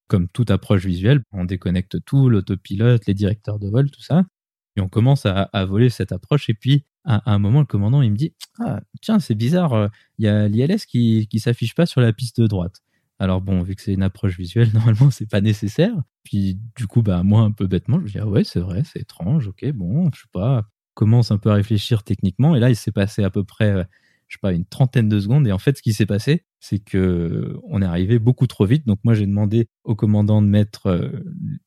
[0.08, 4.24] Comme toute approche visuelle, on déconnecte tout, l'autopilote, les directeurs de vol, tout ça,
[4.78, 6.50] et on commence à, voler cette approche.
[6.50, 9.88] Et puis à, un moment, le commandant, il me dit Ah, tiens, c'est bizarre, euh,
[10.18, 12.82] il y a l'ILS qui qui s'affiche pas sur la piste de droite.
[13.20, 15.96] Alors bon, vu que c'est une approche visuelle, normalement, c'est pas nécessaire.
[16.24, 18.84] Puis du coup, bah moi, un peu bêtement, je me dis ah ouais, c'est vrai,
[18.86, 19.48] c'est étrange.
[19.48, 20.66] Ok, bon, je sais pas.
[20.94, 22.56] Commence un peu à réfléchir techniquement.
[22.56, 23.84] Et là, il s'est passé à peu près, euh,
[24.28, 25.48] je sais pas, une trentaine de secondes.
[25.48, 28.86] Et en fait, ce qui s'est passé, c'est que on est arrivé beaucoup trop vite.
[28.86, 31.24] Donc moi, j'ai demandé au commandant de mettre euh,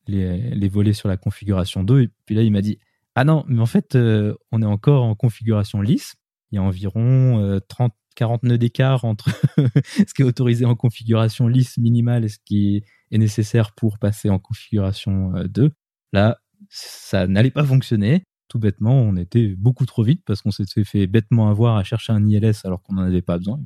[0.06, 2.02] les, volets sur la configuration 2.
[2.02, 2.78] Et puis là, il m'a dit
[3.14, 6.16] ah non, mais en fait, euh, on est encore en configuration lisse.
[6.52, 9.30] Il y a environ 30, 40 nœuds d'écart entre
[9.84, 14.30] ce qui est autorisé en configuration lisse minimale et ce qui est nécessaire pour passer
[14.30, 15.62] en configuration 2.
[15.62, 15.70] Euh,
[16.12, 18.24] Là, ça n'allait pas fonctionner.
[18.50, 22.12] Tout bêtement, on était beaucoup trop vite parce qu'on s'était fait bêtement avoir à chercher
[22.12, 23.60] un ILS alors qu'on n'en avait pas besoin.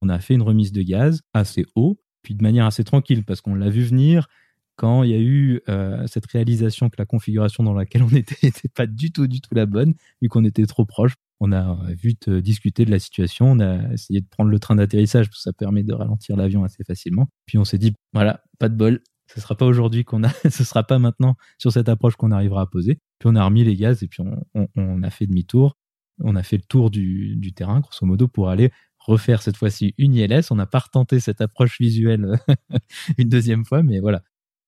[0.00, 3.40] On a fait une remise de gaz assez haut, puis de manière assez tranquille parce
[3.40, 4.28] qu'on l'a vu venir
[4.76, 8.36] quand il y a eu euh, cette réalisation que la configuration dans laquelle on était
[8.44, 11.14] n'était pas du tout, du tout la bonne, vu qu'on était trop proche.
[11.40, 14.76] On a euh, vite discuté de la situation, on a essayé de prendre le train
[14.76, 17.28] d'atterrissage, parce que ça permet de ralentir l'avion assez facilement.
[17.44, 19.00] Puis on s'est dit, voilà, pas de bol,
[19.34, 22.62] ce sera pas aujourd'hui qu'on a, ce sera pas maintenant sur cette approche qu'on arrivera
[22.62, 22.98] à poser.
[23.18, 24.22] Puis on a remis les gaz et puis
[24.54, 25.76] on, a fait demi-tour.
[26.22, 30.14] On a fait le tour du, terrain, grosso modo, pour aller refaire cette fois-ci une
[30.14, 30.44] ILS.
[30.50, 32.38] On n'a pas retenté cette approche visuelle
[33.18, 34.22] une deuxième fois, mais voilà,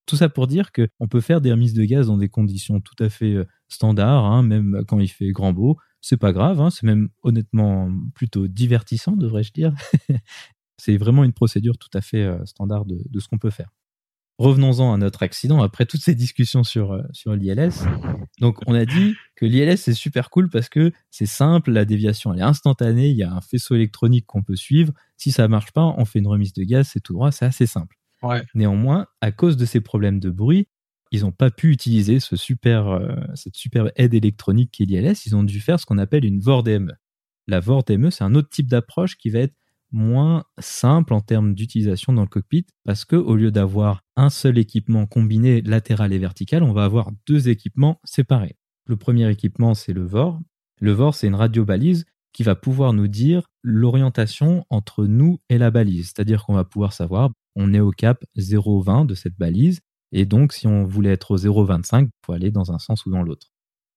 [0.07, 2.96] tout ça pour dire qu'on peut faire des remises de gaz dans des conditions tout
[3.03, 5.77] à fait euh, standards, hein, même quand il fait grand beau.
[6.01, 9.72] C'est pas grave, hein, c'est même honnêtement plutôt divertissant, devrais-je dire.
[10.77, 13.70] c'est vraiment une procédure tout à fait euh, standard de, ce qu'on peut faire.
[14.38, 17.73] Revenons-en à notre accident après toutes ces discussions sur, euh, sur l'ILS.
[18.40, 22.33] Donc, on a dit que l'ILS c'est super cool parce que c'est simple, la déviation
[22.33, 24.92] elle est instantanée, il y a un faisceau électronique qu'on peut suivre.
[25.16, 27.66] Si ça marche pas, on fait une remise de gaz, c'est tout droit, c'est assez
[27.66, 27.97] simple.
[28.55, 30.66] Néanmoins, à cause de ces problèmes de bruit,
[31.11, 35.27] ils n'ont pas pu utiliser ce super, euh, cette super aide électronique qu'est l'ILS.
[35.27, 36.92] Ils ont dû faire ce qu'on appelle une VOR-DME.
[37.49, 39.55] La VOR-DME, c'est un autre type d'approche qui va être
[39.92, 44.59] moins simple en termes d'utilisation dans le cockpit parce que au lieu d'avoir un seul
[44.59, 48.57] équipement combiné latéral et vertical, on va avoir deux équipements séparés.
[48.87, 50.40] Le premier équipement, c'est le VOR.
[50.81, 55.59] Le VOR, c'est une radio balise qui va pouvoir nous dire l'orientation entre nous et
[55.59, 56.07] la balise.
[56.07, 59.81] C'est-à-dire qu'on va pouvoir savoir, on est au cap 0,20 de cette balise,
[60.12, 63.11] et donc si on voulait être au 0,25, il faut aller dans un sens ou
[63.11, 63.48] dans l'autre.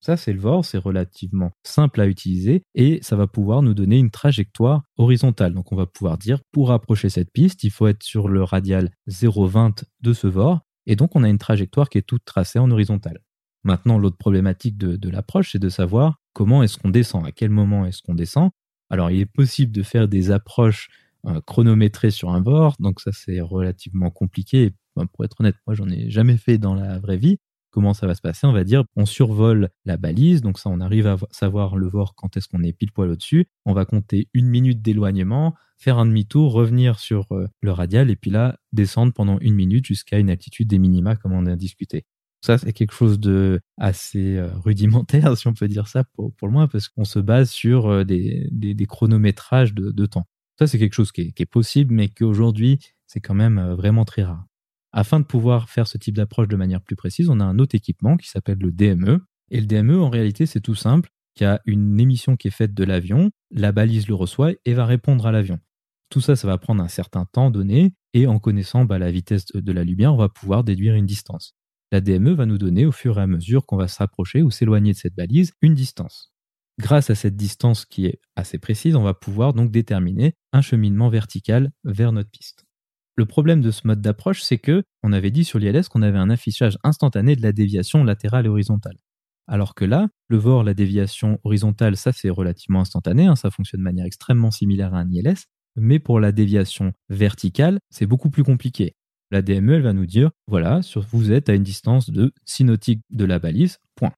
[0.05, 3.97] Ça, c'est le VOR, c'est relativement simple à utiliser et ça va pouvoir nous donner
[3.97, 5.55] une trajectoire horizontale.
[5.55, 8.91] Donc on va pouvoir dire, pour approcher cette piste, il faut être sur le radial
[9.09, 12.69] 0,20 de ce VOR, et donc on a une trajectoire qui est toute tracée en
[12.69, 13.17] horizontale.
[13.63, 17.87] Maintenant, l'autre problématique de, l'approche, c'est de savoir comment est-ce qu'on descend, à quel moment
[17.87, 18.51] est-ce qu'on descend.
[18.91, 20.89] Alors, il est possible de faire des approches
[21.25, 24.71] euh, chronométrées sur un bord, donc ça c'est relativement compliqué.
[25.13, 27.39] Pour être honnête, moi j'en ai jamais fait dans la vraie vie.
[27.75, 30.79] Comment ça va se passer On va dire, on survole la balise, donc ça on
[30.79, 33.47] arrive à savoir le VOR quand est-ce qu'on est pile poil au-dessus.
[33.65, 38.15] On va compter une minute d'éloignement, faire un demi-tour, revenir sur euh, le radial et
[38.15, 42.05] puis là descendre pendant une minute jusqu'à une altitude des minima comme on a discuté.
[42.39, 46.51] Ça, c'est quelque chose de assez euh, rudimentaire, si on peut dire ça pour, le
[46.51, 50.29] moins, parce qu'on se base sur euh, des, chronométrages de, temps.
[50.57, 54.45] Ça, c'est quelque chose qui est, possible, mais qu'aujourd'hui, c'est quand même vraiment très rare.
[54.95, 57.75] Afin de pouvoir faire ce type d'approche de manière plus précise, on a un autre
[57.75, 59.19] équipement qui s'appelle le DME.
[59.51, 61.11] Et le DME, en réalité, c'est tout simple.
[61.39, 64.73] Il y a une émission qui est faite de l'avion, la balise le reçoit et
[64.73, 65.59] va répondre à l'avion.
[66.09, 69.45] Tout ça, ça va prendre un certain temps donné, et en connaissant bah, la vitesse
[69.53, 71.53] de la lumière, on va pouvoir déduire une distance
[71.91, 74.91] la DME va nous donner au fur et à mesure qu'on va s'approcher ou s'éloigner
[74.91, 76.33] de cette balise une distance.
[76.77, 81.07] Grâce à cette distance qui est assez précise, on va pouvoir donc déterminer un cheminement
[81.07, 82.64] vertical vers notre piste.
[83.17, 86.17] Le problème de ce mode d'approche, c'est que on avait dit sur l'ILS qu'on avait
[86.17, 88.97] un affichage instantané de la déviation latérale et horizontale.
[89.47, 93.79] Alors que là, le VOR, la déviation horizontale, ça c'est relativement instantané, hein, ça fonctionne
[93.79, 95.45] de manière extrêmement similaire à un ILS,
[95.77, 98.95] mais pour la déviation verticale, c'est beaucoup plus compliqué.
[99.31, 103.01] La DME, elle va nous dire, voilà, vous êtes à une distance de 6 nautiques
[103.11, 104.13] de la balise, point.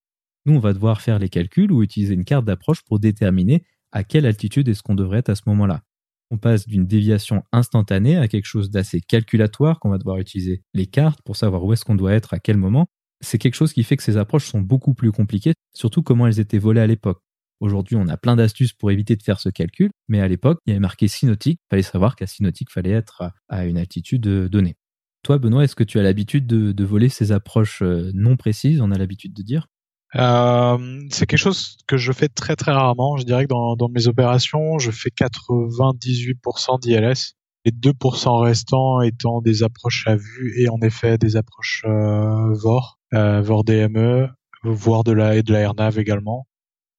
[0.46, 4.04] Nous, on va devoir faire les calculs ou utiliser une carte d'approche pour déterminer à
[4.04, 5.82] quelle altitude est-ce qu'on devrait être à ce moment-là.
[6.30, 10.86] On passe d'une déviation instantanée à quelque chose d'assez calculatoire qu'on va devoir utiliser les
[10.86, 12.88] cartes pour savoir où est-ce qu'on doit être à quel moment.
[13.22, 16.40] C'est quelque chose qui fait que ces approches sont beaucoup plus compliquées, surtout comment elles
[16.40, 17.22] étaient volées à l'époque.
[17.60, 20.70] Aujourd'hui, on a plein d'astuces pour éviter de faire ce calcul, mais à l'époque, il
[20.70, 23.66] y avait marqué 6 nautiques, il fallait savoir qu'à 6 nautiques, il fallait être à
[23.66, 24.76] une altitude donnée.
[25.24, 28.92] Toi, Benoît, est-ce que tu as l'habitude de, voler ces approches euh, non précises On
[28.92, 29.68] a l'habitude de dire?
[30.16, 33.18] Euh, c'est quelque chose que je fais très très rarement.
[33.18, 39.64] Je dirais que dans, mes opérations, je fais 98% d'ILS, les 2% restants étant des
[39.64, 44.30] approches à vue et en effet des approches euh, VOR, VOR DME,
[44.64, 46.48] voire de la et de l'airnav également.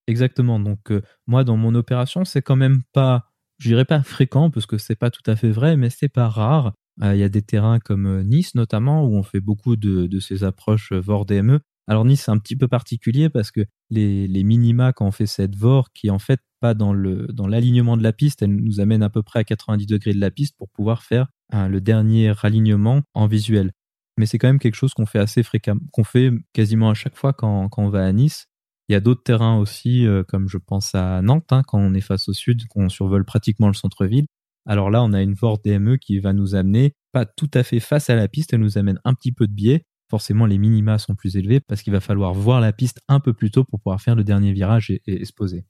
[0.06, 0.58] Exactement.
[0.58, 0.92] Donc
[1.26, 3.24] moi, dans mon opération, c'est quand même pas,
[3.58, 6.28] je dirais pas fréquent parce que c'est pas tout à fait vrai, mais c'est pas
[6.28, 9.76] rare euh, il y a des terrains comme euh, Nice notamment où on fait beaucoup
[9.76, 11.60] de, ces approches euh, VOR DME.
[11.88, 15.56] Alors Nice c'est un petit peu particulier parce que les, minima quand on fait cette
[15.56, 18.80] VOR qui est en fait pas dans le dans l'alignement de la piste, elle nous
[18.80, 22.32] amène à peu près à 90 degrés de la piste pour pouvoir faire le dernier
[22.42, 23.72] alignement en visuel.
[24.18, 27.16] Mais c'est quand même quelque chose qu'on fait assez fréquemment, qu'on fait quasiment à chaque
[27.16, 28.48] fois quand, on va à Nice.
[28.88, 32.00] Il y a d'autres terrains aussi, comme je pense à Nantes, hein, quand on est
[32.00, 34.26] face au sud, qu'on survole pratiquement le centre-ville.
[34.66, 37.80] Alors là, on a une VOR DME qui va nous amener pas tout à fait
[37.80, 39.84] face à la piste, elle nous amène un petit peu de biais.
[40.10, 43.34] Forcément, les minima sont plus élevés parce qu'il va falloir voir la piste un peu
[43.34, 45.64] plus tôt pour pouvoir faire le dernier virage et, se poser.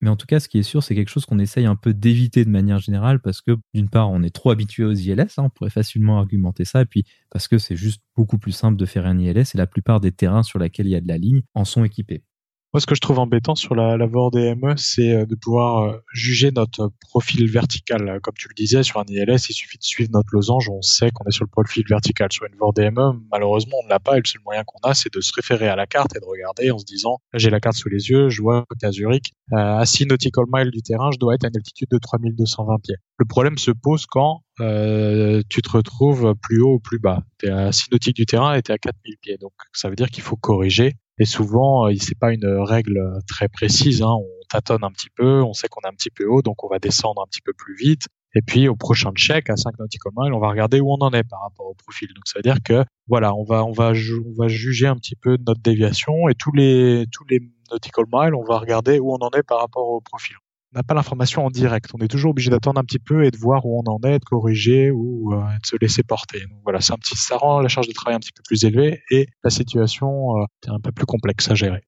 [0.00, 1.94] Mais en tout cas, ce qui est sûr, c'est quelque chose qu'on essaye un peu
[1.94, 5.44] d'éviter de manière générale parce que, d'une part, on est trop habitué aux ILS, hein,
[5.44, 8.86] on pourrait facilement argumenter ça, et puis parce que c'est juste beaucoup plus simple de
[8.86, 11.18] faire un ILS et la plupart des terrains sur lesquels il y a de la
[11.18, 12.24] ligne en sont équipés.
[12.72, 15.82] Moi, ce que je trouve embêtant sur la, la VOR DME, c'est euh, de pouvoir
[15.82, 18.18] euh, juger notre profil vertical.
[18.22, 21.10] Comme tu le disais, sur un ILS, il suffit de suivre notre losange, on sait
[21.10, 22.32] qu'on est sur le profil vertical.
[22.32, 24.94] Sur une VOR DME, malheureusement, on ne l'a pas, et le seul moyen qu'on a,
[24.94, 27.60] c'est de se référer à la carte et de regarder en se disant, j'ai la
[27.60, 31.10] carte sous les yeux, je vois qu'à Zurich, euh, à 6 nautical miles du terrain,
[31.12, 32.96] je dois être à une altitude de 3220 pieds.
[33.18, 37.22] Le problème se pose quand euh, tu te retrouves plus haut ou plus bas.
[37.38, 39.36] Tu es à 6 nautiques du terrain et tu es à 4000 pieds.
[39.36, 43.48] Donc ça veut dire qu'il faut corriger et souvent, euh, c'est pas une règle très
[43.48, 44.02] précise.
[44.02, 44.10] Hein.
[44.10, 46.68] On tâtonne un petit peu, on sait qu'on est un petit peu haut, donc on
[46.68, 48.08] va descendre un petit peu plus vite.
[48.34, 51.12] Et puis au prochain check à 5 nautical miles, on va regarder où on en
[51.12, 52.08] est par rapport au profil.
[52.08, 55.14] Donc ça veut dire que voilà, on va on va on va juger un petit
[55.14, 59.18] peu notre déviation et tous les tous les nautical miles, on va regarder où on
[59.18, 60.34] en est par rapport au profil.
[60.74, 61.90] N'a pas l'information en direct.
[61.94, 64.18] On est toujours obligé d'attendre un petit peu et de voir où on en est,
[64.18, 66.44] de corriger ou euh, de se laisser porter.
[66.64, 66.96] Voilà, ça
[67.36, 70.80] rend la charge de travail un petit peu plus élevée et la situation euh, un
[70.80, 71.82] peu plus complexe à gérer.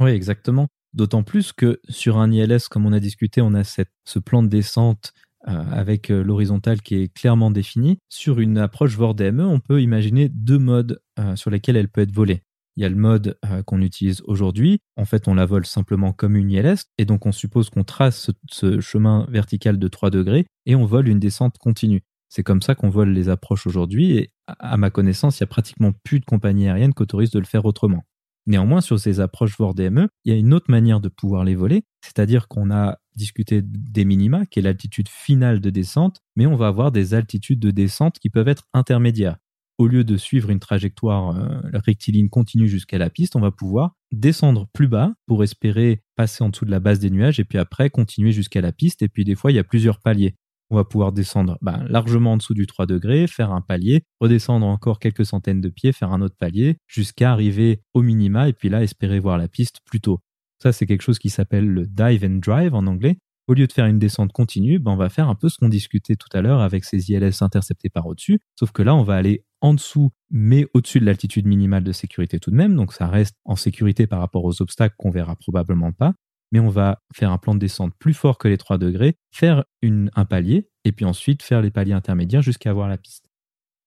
[0.00, 0.68] Oui, exactement.
[0.92, 4.42] D'autant plus que sur un ILS, comme on a discuté, on a cette, ce plan
[4.42, 5.12] de descente
[5.48, 7.98] euh, avec l'horizontale qui est clairement défini.
[8.08, 11.00] Sur une approche VOR-DME, on peut imaginer deux modes
[11.34, 12.42] sur lesquels elle peut être volée.
[12.80, 14.80] Il y a le mode euh, qu'on utilise aujourd'hui.
[14.96, 16.78] En fait, on la vole simplement comme une ILS.
[16.96, 21.08] Et donc, on suppose qu'on trace ce, chemin vertical de 3 degrés et on vole
[21.08, 22.00] une descente continue.
[22.30, 24.12] C'est comme ça qu'on vole les approches aujourd'hui.
[24.12, 27.38] Et à ma connaissance, il y a pratiquement plus de compagnies aériennes qui autorisent de
[27.38, 28.02] le faire autrement.
[28.46, 31.56] Néanmoins, sur ces approches VOR DME, il y a une autre manière de pouvoir les
[31.56, 36.56] voler, c'est-à-dire qu'on a discuté des minima, qui est l'altitude finale de descente, mais on
[36.56, 39.36] va avoir des altitudes de descente qui peuvent être intermédiaires
[39.80, 43.94] au lieu de suivre une trajectoire euh, rectiligne continue jusqu'à la piste, on va pouvoir
[44.12, 47.56] descendre plus bas pour espérer passer en dessous de la base des nuages et puis
[47.56, 49.00] après continuer jusqu'à la piste.
[49.00, 50.34] Et puis des fois, il y a plusieurs paliers.
[50.68, 54.66] On va pouvoir descendre ben, largement en dessous du 3 degrés, faire un palier, redescendre
[54.66, 58.68] encore quelques centaines de pieds, faire un autre palier, jusqu'à arriver au minima et puis
[58.68, 60.20] là espérer voir la piste plus tôt.
[60.62, 63.16] Ça, c'est quelque chose qui s'appelle le dive and drive en anglais
[63.50, 65.68] au lieu de faire une descente continue, ben on va faire un peu ce qu'on
[65.68, 69.16] discutait tout à l'heure avec ces ILS interceptés par au-dessus, sauf que là, on va
[69.16, 73.06] aller en dessous, mais au-dessus de l'altitude minimale de sécurité tout de même, donc ça
[73.06, 76.14] reste en sécurité par rapport aux obstacles qu'on verra probablement pas,
[76.52, 79.64] mais on va faire un plan de descente plus fort que les 3 degrés, faire
[79.82, 83.26] un palier, et puis ensuite faire les paliers intermédiaires jusqu'à avoir la piste.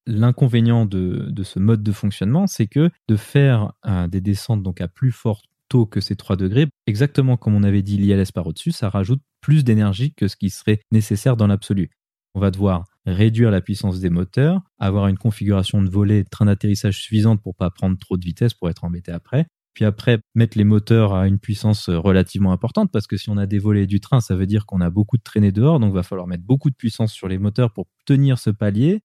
[0.06, 4.88] L'inconvénient de, ce mode de fonctionnement, c'est que de faire euh, des descentes donc à
[4.88, 8.72] plus fort taux que ces 3 degrés, exactement comme on avait dit l'ILS par au-dessus,
[8.72, 11.90] ça rajoute plus d'énergie que ce qui serait nécessaire dans l'absolu.
[12.34, 17.00] On va devoir réduire la puissance des moteurs, avoir une configuration de volet train d'atterrissage
[17.00, 19.46] suffisante pour pas prendre trop de vitesse pour être embêté après.
[19.74, 23.46] Puis après, mettre les moteurs à une puissance relativement importante parce que si on a
[23.46, 25.94] des volets du train, ça veut dire qu'on a beaucoup de traînées dehors, donc il
[25.94, 29.00] va falloir mettre beaucoup de puissance sur les moteurs pour tenir ce palier.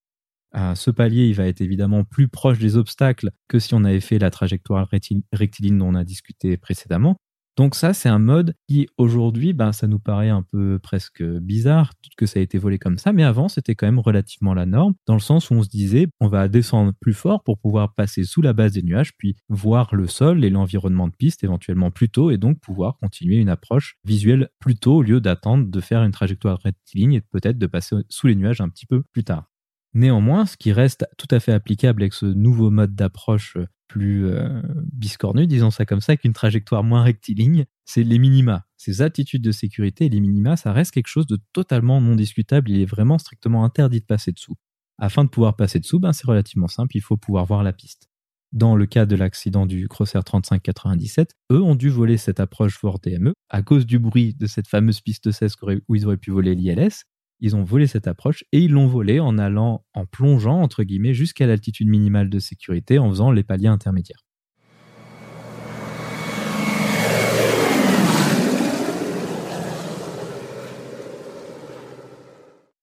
[0.55, 3.99] Euh, ce palier, il va être évidemment plus proche des obstacles que si on avait
[3.99, 4.87] fait la trajectoire
[5.33, 7.17] rectiligne dont on a discuté précédemment.
[7.59, 11.91] Donc ça, c'est un mode qui aujourd'hui, ben, ça nous paraît un peu presque bizarre
[12.15, 14.93] que ça ait été volé comme ça, mais avant, c'était quand même relativement la norme,
[15.07, 18.23] dans le sens où on se disait, on va descendre plus fort pour pouvoir passer
[18.23, 22.07] sous la base des nuages, puis voir le sol et l'environnement de piste éventuellement plus
[22.07, 26.01] tôt, et donc pouvoir continuer une approche visuelle plus tôt au lieu d'attendre de faire
[26.03, 29.49] une trajectoire rectiligne et peut-être de passer sous les nuages un petit peu plus tard.
[29.93, 34.61] Néanmoins, ce qui reste tout à fait applicable avec ce nouveau mode d'approche plus euh,
[34.93, 38.65] biscornu, disons ça comme ça, avec une trajectoire moins rectiligne, c'est les minima.
[38.77, 42.69] Ces attitudes de sécurité les minima, ça reste quelque chose de totalement non discutable.
[42.69, 44.55] Il est vraiment strictement interdit de passer dessous.
[44.99, 48.09] Afin de pouvoir passer dessous, ben, c'est relativement simple, il faut pouvoir voir la piste.
[48.51, 52.99] Dans le cas de l'accident du Crossair 3597, eux ont dû voler cette approche Fort
[52.99, 55.55] DME à cause du bruit de cette fameuse piste 16
[55.87, 57.05] où ils auraient pu voler l'ILS
[57.39, 61.13] ils ont volé cette approche et ils l'ont volée en allant, en plongeant, entre guillemets,
[61.13, 64.25] jusqu'à l'altitude minimale de sécurité en faisant les paliers intermédiaires.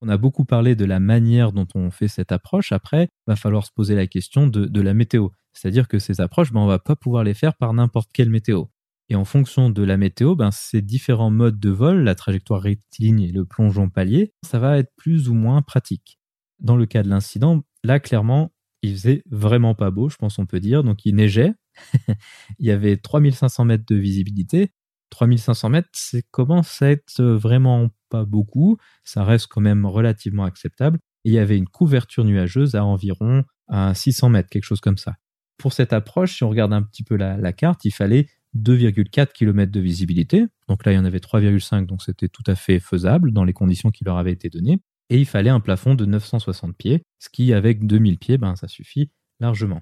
[0.03, 2.71] On a beaucoup parlé de la manière dont on fait cette approche.
[2.71, 5.31] Après, va falloir se poser la question de, la météo.
[5.53, 8.67] C'est-à-dire que ces approches, ben, on va pas pouvoir les faire par n'importe quelle météo.
[9.09, 13.21] Et en fonction de la météo, ben, ces différents modes de vol, la trajectoire rectiligne
[13.21, 16.19] et le plongeon palier, ça va être plus ou moins pratique.
[16.59, 20.47] Dans le cas de l'incident, là, clairement, il faisait vraiment pas beau, je pense on
[20.47, 20.83] peut dire.
[20.83, 21.55] Donc, il neigeait.
[22.59, 24.73] il y avait 3500 mètres de visibilité.
[25.11, 28.77] 3500 mètres, c'est commence à être vraiment pas beaucoup.
[29.05, 30.99] Ça reste quand même relativement acceptable.
[31.25, 34.99] Et il y avait une couverture nuageuse à environ à 600 mètres, quelque chose comme
[34.99, 35.15] ça.
[35.59, 39.71] Pour cette approche, si on regarde un petit peu la carte, il fallait 2,4 km
[39.71, 40.47] de visibilité.
[40.69, 43.53] Donc là, il y en avait 3,5, donc c'était tout à fait faisable dans les
[43.53, 44.79] conditions qui leur avaient été données.
[45.09, 48.67] Et il fallait un plafond de 960 pieds, ce qui, avec 2000 pieds, ben, ça
[48.67, 49.81] suffit largement.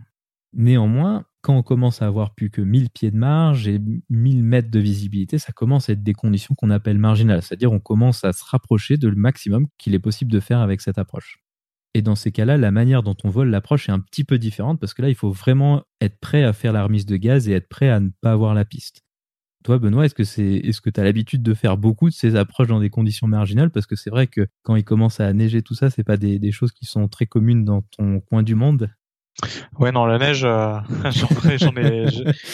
[0.52, 4.70] Néanmoins, quand on commence à avoir plus que 1000 pieds de marge et 1000 mètres
[4.70, 8.32] de visibilité, ça commence à être des conditions qu'on appelle marginales, c'est-à-dire on commence à
[8.32, 11.43] se rapprocher de le maximum qu'il est possible de faire avec cette approche.
[11.94, 14.80] Et dans ces cas-là, la manière dont on vole l'approche est un petit peu différente
[14.80, 17.52] parce que là, il faut vraiment être prêt à faire la remise de gaz et
[17.52, 19.04] être prêt à ne pas avoir la piste.
[19.62, 22.80] Toi, Benoît, est-ce que c'est, tu as l'habitude de faire beaucoup de ces approches dans
[22.80, 23.70] des conditions marginales?
[23.70, 26.52] Parce que c'est vrai que quand il commence à neiger, tout ça, c'est pas des,
[26.52, 28.90] choses qui sont très communes dans ton coin du monde.
[29.78, 30.78] Ouais, non, la neige, euh,
[31.10, 32.06] j'en ai,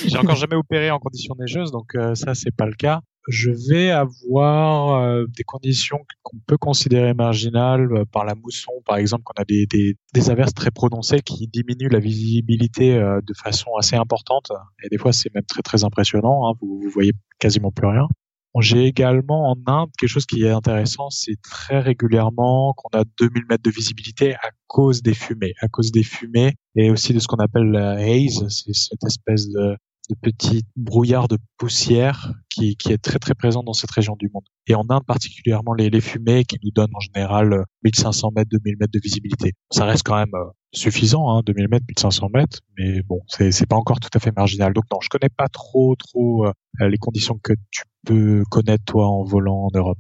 [0.07, 3.51] j'ai encore jamais opéré en conditions neigeuses, donc euh, ça, c'est pas le cas je
[3.51, 9.25] vais avoir euh, des conditions qu'on peut considérer marginales euh, par la mousson, par exemple,
[9.25, 14.51] qu'on a des, des, averses très prononcées qui diminuent la visibilité de façon assez importante.
[14.83, 16.49] Et des fois, c'est même très très impressionnant.
[16.49, 18.09] Hein, vous, vous voyez quasiment plus rien.
[18.59, 23.45] J'ai également en Inde quelque chose qui est intéressant, c'est très régulièrement qu'on a 2000
[23.49, 27.29] mètres de visibilité à cause des fumées, à cause des fumées et aussi de ce
[27.29, 29.77] qu'on appelle la haze, c'est cette espèce de,
[30.11, 34.29] de petit brouillard de poussière qui, qui, est très très présent dans cette région du
[34.33, 34.45] monde.
[34.67, 38.93] Et en Inde particulièrement les, fumées qui nous donnent en général 1500 mètres, 2000 mètres
[38.93, 39.53] de visibilité.
[39.71, 43.77] Ça reste quand même euh, suffisant, hein, 2000 mètres, 1500 mètres, mais bon, c'est pas
[43.77, 44.73] encore tout à fait marginal.
[44.73, 49.07] Donc non, je connais pas trop trop euh, les conditions que tu peux connaître toi
[49.07, 49.99] en volant en Europe.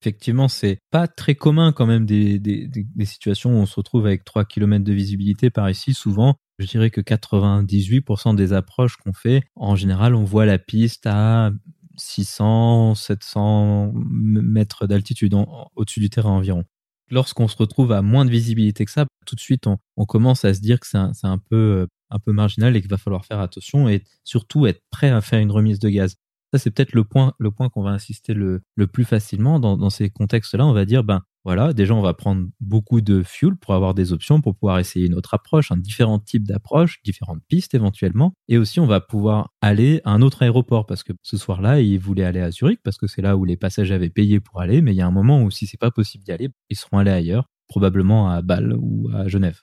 [0.00, 4.06] Effectivement, c'est pas très commun quand même des, des, des, situations où on se retrouve
[4.06, 5.92] avec 3 km de visibilité par ici.
[5.92, 11.06] Souvent, je dirais que 98% des approches qu'on fait, en général, on voit la piste
[11.06, 11.52] à
[11.96, 15.34] 600, 700 mètres d'altitude
[15.76, 16.64] au-dessus du terrain environ.
[17.10, 20.52] Lorsqu'on se retrouve à moins de visibilité que ça, tout de suite, on, commence à
[20.52, 23.24] se dire que c'est un, un, peu, euh, un peu marginal et qu'il va falloir
[23.24, 26.16] faire attention et surtout être prêt à faire une remise de gaz.
[26.52, 27.34] Ça, c'est peut-être le point,
[27.72, 30.66] qu'on va insister le, le plus facilement dans, dans ces contextes-là.
[30.66, 34.12] On va dire, ben, voilà, déjà, on va prendre beaucoup de fuel pour avoir des
[34.12, 38.34] options, pour pouvoir essayer une autre approche, un différent type d'approche, différentes pistes éventuellement.
[38.48, 41.98] Et aussi, on va pouvoir aller à un autre aéroport parce que ce soir-là, ils
[41.98, 44.82] voulaient aller à Zurich parce que c'est là où les passagers avaient payé pour aller.
[44.82, 46.98] Mais il y a un moment où si c'est pas possible d'y aller, ils seront
[46.98, 49.62] allés ailleurs, probablement à Bâle ou à Genève.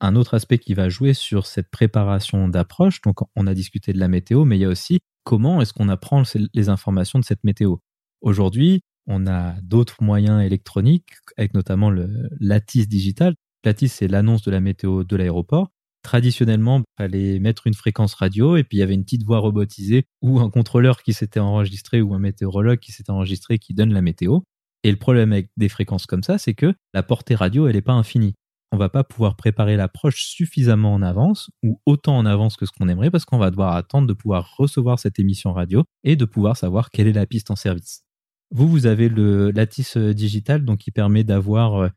[0.00, 3.98] Un autre aspect qui va jouer sur cette préparation d'approche, donc on a discuté de
[3.98, 7.44] la météo, mais il y a aussi comment est-ce qu'on apprend les informations de cette
[7.44, 7.76] météo
[8.20, 13.34] Aujourd'hui, on a d'autres moyens électroniques, avec notamment le Lattice digital.
[13.64, 15.70] Lattice, c'est l'annonce de la météo de l'aéroport.
[16.02, 19.38] Traditionnellement, il fallait mettre une fréquence radio et puis il y avait une petite voix
[19.38, 23.92] robotisée ou un contrôleur qui s'était enregistré ou un météorologue qui s'était enregistré qui donne
[23.92, 24.40] la météo.
[24.82, 27.80] Et le problème avec des fréquences comme ça, c'est que la portée radio, elle n'est
[27.80, 28.34] pas infinie
[28.74, 32.72] on va pas pouvoir préparer l'approche suffisamment en avance ou autant en avance que ce
[32.72, 36.24] qu'on aimerait parce qu'on va devoir attendre de pouvoir recevoir cette émission radio et de
[36.24, 38.03] pouvoir savoir quelle est la piste en service.
[38.54, 41.88] Vous, vous avez le Lattice digital donc qui permet d'avoir euh,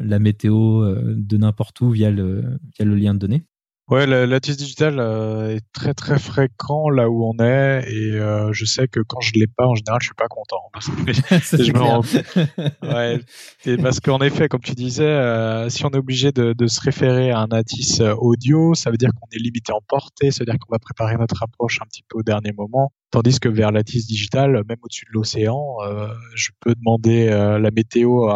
[0.00, 3.44] la météo euh, de n'importe où via le, via le lien de données.
[3.90, 8.50] Ouais, la, la digital euh, est très très fréquent là où on est et euh,
[8.52, 11.12] je sais que quand je l'ai pas en général je suis pas content parce que
[11.62, 12.00] je me rends...
[12.94, 13.20] ouais,
[13.66, 16.80] et parce qu'en effet comme tu disais euh, si on est obligé de, de, se
[16.80, 20.46] référer à un Atis audio ça veut dire qu'on est limité en portée ça veut
[20.46, 23.72] dire qu'on va préparer notre approche un petit peu au dernier moment Tandis que vers
[23.72, 28.26] Lattice Digital, même au-dessus de l'océan, euh, je peux demander euh, la météo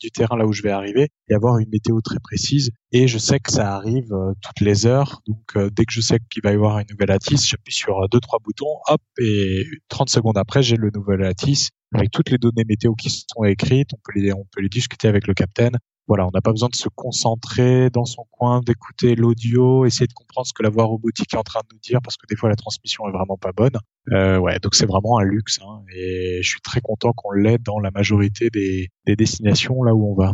[0.00, 2.70] du terrain là où je vais arriver et avoir une météo très précise.
[2.92, 5.20] Et je sais que ça arrive euh, toutes les heures.
[5.26, 8.20] Donc dès que je sais qu'il va y avoir une nouvelle Lattice, j'appuie sur deux
[8.20, 12.64] trois boutons, hop, et 30 secondes après, j'ai le nouvel Lattice avec toutes les données
[12.66, 13.90] météo qui sont écrites.
[13.92, 15.76] On peut les, on peut les discuter avec le capitaine
[16.08, 20.12] voilà, on n'a pas besoin de se concentrer dans son coin, d'écouter l'audio, essayer de
[20.12, 22.36] comprendre ce que la voix robotique est en train de nous dire, parce que des
[22.36, 23.76] fois la transmission est vraiment pas bonne.
[24.12, 27.58] Euh, ouais, donc c'est vraiment un luxe, hein, et je suis très content qu'on l'ait
[27.58, 30.32] dans la majorité des, des, destinations là où on va.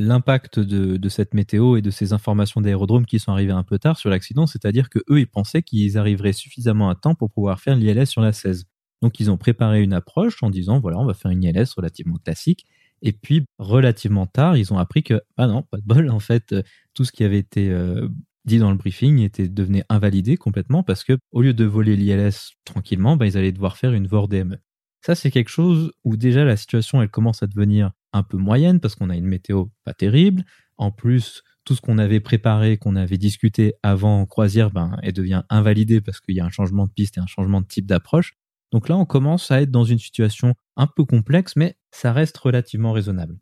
[0.00, 3.78] L'impact de, de, cette météo et de ces informations d'aérodrome qui sont arrivées un peu
[3.78, 7.60] tard sur l'accident, c'est-à-dire que eux, ils pensaient qu'ils arriveraient suffisamment à temps pour pouvoir
[7.60, 8.64] faire l'ILS sur la 16.
[9.02, 12.16] Donc ils ont préparé une approche en disant voilà, on va faire une ILS relativement
[12.16, 12.66] classique
[13.02, 16.52] et puis, relativement tard, ils ont appris que, ah non, pas de bol, en fait,
[16.52, 16.62] euh,
[16.94, 18.08] tout ce qui avait été euh,
[18.44, 22.54] dit dans le briefing était devenu invalidé complètement parce que, au lieu de voler l'ILS
[22.64, 24.58] tranquillement, bah, ils allaient devoir faire une VOR DME.
[25.04, 28.80] Ça, c'est quelque chose où déjà la situation, elle commence à devenir un peu moyenne
[28.80, 30.44] parce qu'on a une météo pas terrible.
[30.76, 35.42] En plus, tout ce qu'on avait préparé, qu'on avait discuté avant croisière, ben, elle devient
[35.50, 38.34] invalidé parce qu'il y a un changement de piste et un changement de type d'approche.
[38.72, 42.36] Donc là, on commence à être dans une situation un peu complexe, mais ça reste
[42.38, 43.38] relativement raisonnable.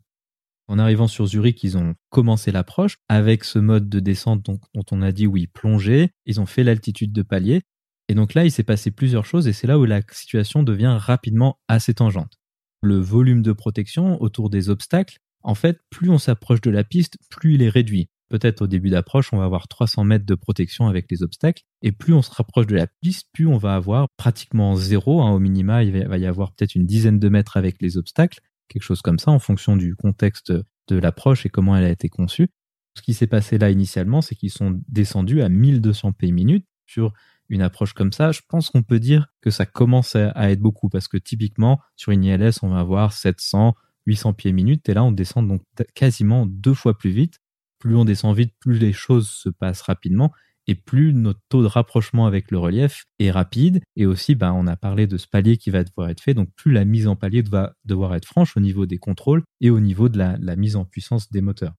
[0.67, 4.59] En arrivant sur Zurich, ils ont commencé l'approche avec ce mode de descente dont,
[4.91, 6.11] on a dit oui, plonger.
[6.25, 7.61] Ils ont fait l'altitude de palier.
[8.09, 10.97] Et donc là, il s'est passé plusieurs choses et c'est là où la situation devient
[10.99, 12.37] rapidement assez tangente.
[12.81, 17.17] Le volume de protection autour des obstacles, en fait, plus on s'approche de la piste,
[17.29, 20.87] plus il est réduit peut-être au début d'approche, on va avoir 300 mètres de protection
[20.87, 21.63] avec les obstacles.
[21.81, 25.21] Et plus on se rapproche de la piste, plus on va avoir pratiquement zéro.
[25.21, 28.39] Hein, au minima, il va y avoir peut-être une dizaine de mètres avec les obstacles,
[28.67, 32.09] quelque chose comme ça, en fonction du contexte de l'approche et comment elle a été
[32.09, 32.49] conçue.
[32.95, 37.13] Ce qui s'est passé là initialement, c'est qu'ils sont descendus à 1200 p minutes sur
[37.49, 38.31] une approche comme ça.
[38.31, 42.11] Je pense qu'on peut dire que ça commence à être beaucoup parce que typiquement, sur
[42.11, 43.75] une ILS, on va avoir 700,
[44.07, 45.61] 800 pieds minutes et là, on descend donc
[45.93, 47.39] quasiment deux fois plus vite
[47.79, 50.31] plus on descend vite, plus les choses se passent rapidement
[50.67, 53.81] et plus notre taux de rapprochement avec le relief est rapide.
[53.95, 56.49] Et aussi, bah, on a parlé de ce palier qui va devoir être fait, donc
[56.55, 59.79] plus la mise en palier va devoir être franche au niveau des contrôles et au
[59.79, 61.73] niveau de la, mise en puissance des moteurs.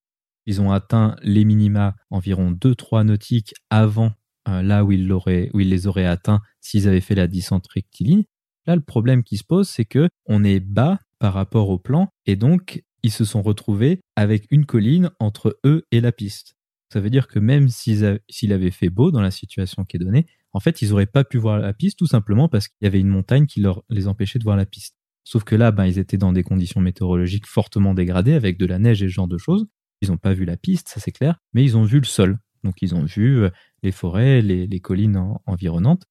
[0.47, 4.13] Ils ont atteint les minima environ 2-3 nautiques avant
[4.49, 5.07] euh, là où ils,
[5.53, 8.25] les auraient atteints s'ils avaient fait la descente rectiligne.
[8.67, 12.09] Là, le problème qui se pose, c'est que on est bas par rapport au plan
[12.25, 16.55] et donc ils se sont retrouvés avec une colline entre eux et la piste.
[16.93, 20.27] Ça veut dire que même s'il avait fait beau dans la situation qui est donnée,
[20.53, 23.01] en fait, ils n'auraient pas pu voir la piste tout simplement parce qu'il y avait
[23.01, 24.97] une montagne qui leur les empêchait de voir la piste.
[25.25, 28.79] Sauf que là, ben, ils étaient dans des conditions météorologiques fortement dégradées avec de la
[28.79, 29.67] neige et ce genre de choses.
[30.01, 32.39] Ils n'ont pas vu la piste, ça c'est clair, mais ils ont vu le sol.
[32.65, 33.51] Donc ils ont vu euh,
[33.83, 36.07] les forêts, les, collines environnantes.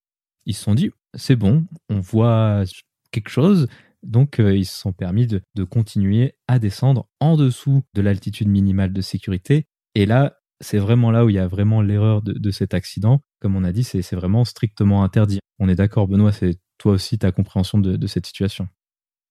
[0.46, 2.62] Ils se sont dit, c'est bon, on voit
[3.10, 3.66] quelque chose.
[4.02, 8.92] Donc euh, ils se sont permis de, continuer à descendre en dessous de l'altitude minimale
[8.92, 9.66] de sécurité.
[9.94, 13.20] Et là, c'est vraiment là où il y a vraiment l'erreur de, cet accident.
[13.40, 15.38] Comme on a dit, c'est vraiment strictement interdit.
[15.58, 18.68] On est d'accord, Benoît, c'est toi aussi ta compréhension de cette situation.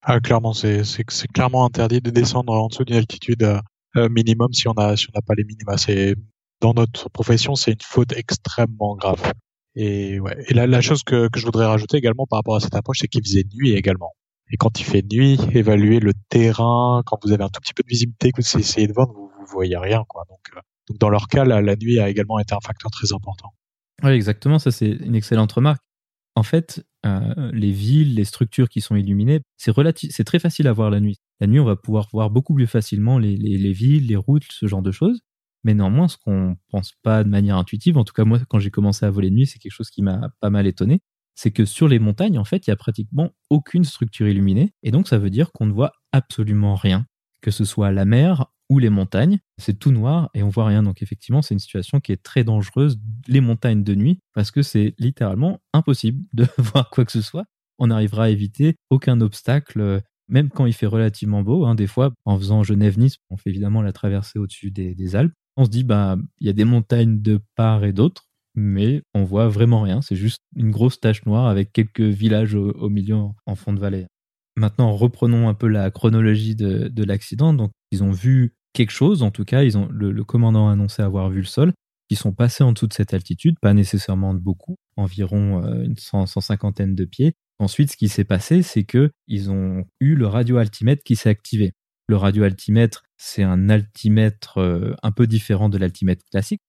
[0.09, 0.83] Ah, clairement, c'est
[1.33, 3.59] clairement interdit de descendre en dessous d'une altitude euh,
[3.97, 5.75] euh, minimum si on a si n'a pas les minima.
[6.61, 9.33] Dans notre profession, c'est une faute extrêmement grave.
[9.75, 10.37] Et ouais.
[10.47, 12.99] Et la, la chose que, que je voudrais rajouter également par rapport à cette approche,
[13.01, 14.13] c'est qu'il faisait nuit également.
[14.51, 17.83] Et quand il fait nuit, évaluer le terrain, quand vous avez un tout petit peu
[17.83, 20.23] de visibilité, que vous essayez de voir, vous, vous voyez rien, quoi.
[20.29, 20.59] Donc, euh,
[20.99, 23.53] dans leur cas, la, nuit a également été un facteur très important.
[24.03, 24.59] Oui, exactement.
[24.59, 25.81] Ça, c'est une excellente remarque.
[26.35, 30.91] En fait, euh, les villes, les structures qui sont illuminées, c'est très facile à voir
[30.91, 31.17] la nuit.
[31.39, 33.35] La nuit, on va pouvoir voir beaucoup plus facilement les,
[33.73, 35.21] villes, les routes, ce genre de choses.
[35.63, 38.69] Mais néanmoins, ce qu'on pense pas de manière intuitive, en tout cas moi, quand j'ai
[38.69, 41.01] commencé à voler de nuit, c'est quelque chose qui m'a pas mal étonné,
[41.37, 44.91] c'est que sur les montagnes, en fait, il y a pratiquement aucune structure illuminée, et
[44.91, 47.05] donc ça veut dire qu'on ne voit absolument rien,
[47.41, 49.39] que ce soit la mer, ou les montagnes.
[49.57, 50.83] C'est tout noir et on voit rien.
[50.83, 54.61] Donc effectivement, c'est une situation qui est très dangereuse, les montagnes de nuit, parce que
[54.61, 57.45] c'est littéralement impossible de voir quoi que ce soit.
[57.79, 61.65] On n'arrivera à éviter aucun obstacle, même quand il fait relativement beau.
[61.65, 61.75] Hein.
[61.75, 65.33] des fois, en faisant Genève-Nice, on fait évidemment la traversée au-dessus des, Alpes.
[65.55, 68.27] On se dit, bah, il y a des montagnes de part et d'autre,
[68.57, 70.01] mais on voit vraiment rien.
[70.01, 74.07] C'est juste une grosse tache noire avec quelques villages au, milieu en fond de vallée.
[74.57, 77.53] Maintenant, reprenons un peu la chronologie de, de l'accident.
[77.53, 81.03] Donc, ils ont vu quelque chose, en tout cas, ils ont, le, commandant a annoncé
[81.03, 81.71] avoir vu le sol,
[82.09, 85.97] qui sont passés en dessous de cette altitude, pas nécessairement de beaucoup, environ euh, une
[85.97, 87.33] cent, cinquantaine de pieds.
[87.59, 91.73] Ensuite, ce qui s'est passé, c'est que ils ont eu le radio-altimètre qui s'est activé.
[92.07, 96.61] Le radio-altimètre, c'est un altimètre euh, un peu différent de l'altimètre classique.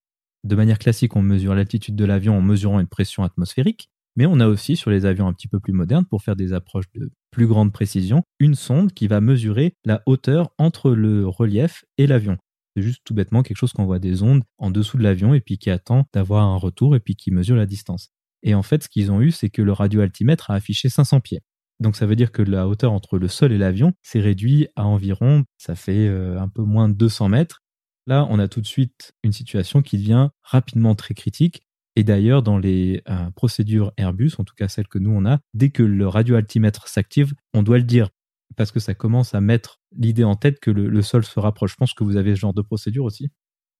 [0.43, 3.89] De manière classique, on mesure l'altitude de l'avion en mesurant une pression atmosphérique.
[4.15, 6.53] Mais on a aussi sur les avions un petit peu plus modernes, pour faire des
[6.53, 11.85] approches de plus grande précision, une sonde qui va mesurer la hauteur entre le relief
[11.97, 12.37] et l'avion.
[12.75, 15.41] C'est juste tout bêtement quelque chose qu'on voit des ondes en dessous de l'avion et
[15.41, 18.09] puis qui attend d'avoir un retour et puis qui mesure la distance.
[18.43, 21.41] Et en fait, ce qu'ils ont eu, c'est que le radioaltimètre a affiché 500 pieds.
[21.79, 24.85] Donc ça veut dire que la hauteur entre le sol et l'avion s'est réduite à
[24.85, 27.61] environ, ça fait euh, un peu moins de 200 mètres.
[28.09, 31.61] Là, on a tout de suite une situation qui devient rapidement très critique
[31.95, 35.39] et d'ailleurs, dans les euh, procédures Airbus, en tout cas celles que nous on a,
[35.53, 38.09] dès que le radioaltimètre s'active, on doit le dire
[38.55, 41.73] parce que ça commence à mettre l'idée en tête que le, sol se rapproche.
[41.73, 43.29] Je pense que vous avez ce genre de procédure aussi.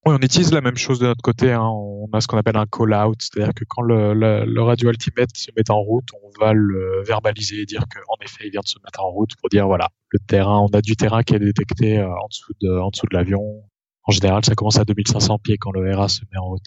[0.05, 1.51] Oui, on utilise la même chose de notre côté.
[1.51, 1.63] Hein.
[1.63, 5.79] On a ce qu'on appelle un call-out, c'est-à-dire que quand le, radioaltimètre se met en
[5.79, 9.09] route, on va le verbaliser et dire qu'en effet, il vient de se mettre en
[9.09, 12.27] route pour dire voilà, le terrain, on a du terrain qui est détecté euh, en
[12.29, 13.63] dessous de, en dessous de l'avion.
[14.09, 16.65] En général, ça commence à 2500 pieds quand le RA se met en route.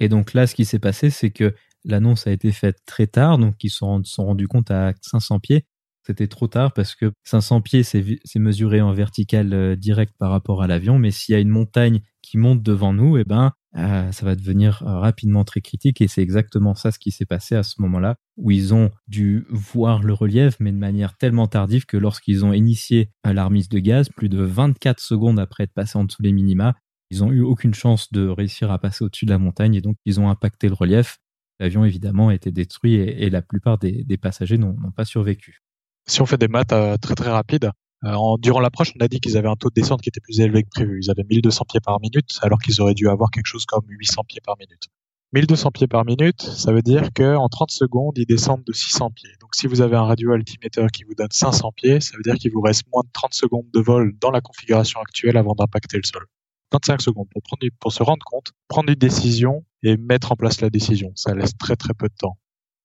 [0.00, 1.54] Et donc là, ce qui s'est passé, c'est que
[1.84, 5.66] l'annonce a été faite très tard, donc ils se sont, rendus compte à 500 pieds.
[6.06, 8.02] C'était trop tard parce que 500 pieds, c'est
[8.36, 12.00] mesuré en vertical euh, direct par rapport à l'avion, mais s'il y a une montagne
[12.22, 16.06] qui monte devant nous, eh ben, euh, ça va devenir euh, rapidement très critique et
[16.06, 20.02] c'est exactement ça ce qui s'est passé à ce moment-là où ils ont dû voir
[20.02, 24.08] le relief mais de manière tellement tardive que lorsqu'ils ont initié la remise de gaz,
[24.08, 26.76] plus de 24 secondes après être passé en dessous les minima,
[27.10, 29.96] ils ont eu aucune chance de réussir à passer au-dessus de la montagne et donc
[30.04, 31.18] ils ont impacté le relief.
[31.60, 35.62] L'avion évidemment a été détruit et, la plupart des, passagers n'ont pas survécu.
[36.06, 37.70] Si on fait des maths euh, très très rapides,
[38.04, 40.40] euh, durant l'approche, on a dit qu'ils avaient un taux de descente qui était plus
[40.40, 41.00] élevé que prévu.
[41.02, 44.24] Ils avaient 1200 pieds par minute, alors qu'ils auraient dû avoir quelque chose comme 800
[44.24, 44.88] pieds par minute.
[45.32, 49.30] 1200 pieds par minute, ça veut dire qu'en 30 secondes, ils descendent de 600 pieds.
[49.40, 52.36] Donc si vous avez un radio altiméteur qui vous donne 500 pieds, ça veut dire
[52.36, 55.96] qu'il vous reste moins de 30 secondes de vol dans la configuration actuelle avant d'impacter
[55.96, 56.24] le sol.
[56.72, 60.60] 25 secondes pour, prendre, pour se rendre compte, prendre une décision et mettre en place
[60.60, 61.10] la décision.
[61.16, 62.38] Ça laisse très très peu de temps.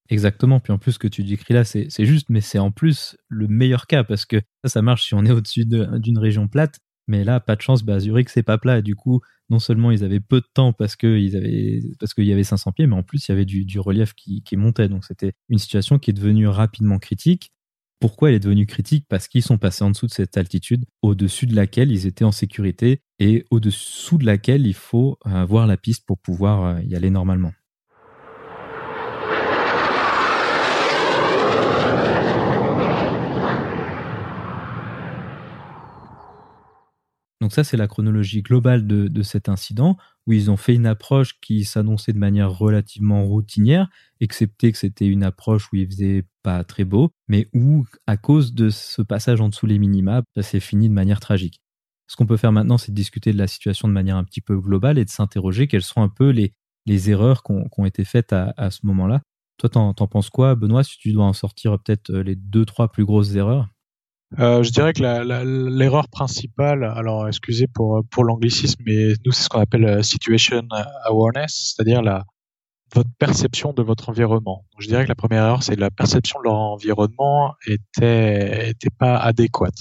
[0.09, 0.59] Exactement.
[0.59, 3.47] Puis en plus, ce que tu décris là, c'est juste, mais c'est en plus le
[3.47, 6.79] meilleur cas parce que ça, ça marche si on est au-dessus d'une région plate.
[7.07, 8.79] Mais là, pas de chance, bah, Zurich, c'est pas plat.
[8.79, 12.33] Et du coup, non seulement ils avaient peu de temps parce qu'il parce qu'il y
[12.33, 14.89] avait 500 pieds, mais en plus, il y avait du, relief qui, qui montait.
[14.89, 17.51] Donc, c'était une situation qui est devenue rapidement critique.
[17.99, 19.05] Pourquoi elle est devenue critique?
[19.09, 22.31] Parce qu'ils sont passés en dessous de cette altitude, au-dessus de laquelle ils étaient en
[22.31, 27.09] sécurité et au-dessous de laquelle il faut avoir la piste pour pouvoir euh, y aller
[27.09, 27.51] normalement.
[37.41, 41.39] Donc ça, c'est la chronologie globale de, cet incident, où ils ont fait une approche
[41.39, 46.63] qui s'annonçait de manière relativement routinière, excepté que c'était une approche où il faisait pas
[46.65, 50.59] très beau, mais où, à cause de ce passage en dessous les minima, ça s'est
[50.59, 51.61] fini de manière tragique.
[52.07, 54.41] Ce qu'on peut faire maintenant, c'est de discuter de la situation de manière un petit
[54.41, 56.53] peu globale et de s'interroger quelles sont un peu les,
[57.09, 59.21] erreurs qui ont, été faites à, à ce moment-là.
[59.59, 62.65] Toi, t'en, t'en penses quoi, Benoît, si tu dois en sortir peut-être euh, les deux,
[62.65, 63.67] trois plus grosses erreurs?
[64.37, 69.49] Euh, je dirais que l'erreur principale, alors excusez pour pour l'anglicisme, mais nous c'est ce
[69.49, 70.61] qu'on appelle euh, situation
[71.05, 72.25] awareness, c'est-à-dire la
[72.93, 74.65] votre perception de votre environnement.
[74.79, 79.17] Je dirais que la première erreur, c'est la perception de leur environnement était était pas
[79.17, 79.79] adéquate.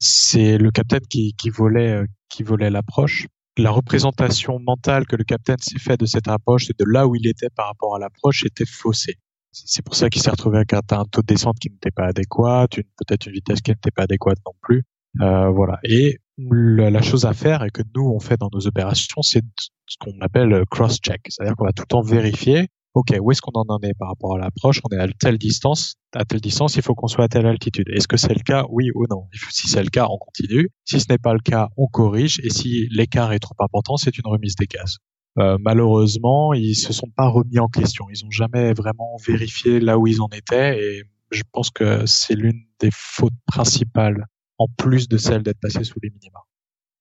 [0.00, 3.26] C'est le capitaine qui qui volait euh, qui volait l'approche.
[3.58, 7.14] La représentation mentale que le capitaine s'est fait de cette approche et de là où
[7.16, 9.18] il était par rapport à l'approche était faussée.
[9.52, 12.66] C'est pour ça qu'il s'est retrouvé avec un, taux de descente qui n'était pas adéquat,
[12.68, 14.84] peut-être une vitesse qui n'était pas adéquate non plus.
[15.20, 15.78] Euh, voilà.
[15.84, 19.42] Et la, chose à faire et que nous on fait dans nos opérations, c'est
[19.86, 22.68] ce qu'on appelle cross-check, c'est-à-dire qu'on va tout le temps vérifier.
[22.94, 24.80] Ok, où est-ce qu'on en est par rapport à l'approche?
[24.84, 27.88] On est à telle distance, à telle distance, il faut qu'on soit à telle altitude.
[27.88, 28.66] Est-ce que c'est le cas?
[28.68, 30.68] Oui ou non Si c'est le cas, on continue.
[30.84, 32.38] Si ce n'est pas le cas, on corrige.
[32.44, 34.98] Et si l'écart est trop important, c'est une remise des gaz.
[35.38, 38.06] Euh, malheureusement, ils se sont pas remis en question.
[38.10, 42.34] Ils ont jamais vraiment vérifié là où ils en étaient et je pense que c'est
[42.34, 44.26] l'une des fautes principales
[44.58, 46.40] en plus de celle d'être passé sous les minima.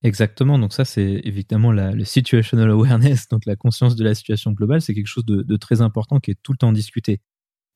[0.04, 0.58] Exactement.
[0.58, 4.82] Donc ça, c'est évidemment la, le situational awareness, donc la conscience de la situation globale.
[4.82, 7.20] C'est quelque chose de, très important qui est tout le temps discuté.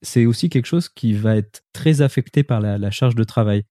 [0.01, 3.63] C'est aussi quelque chose qui va être très affecté par la, charge de travail.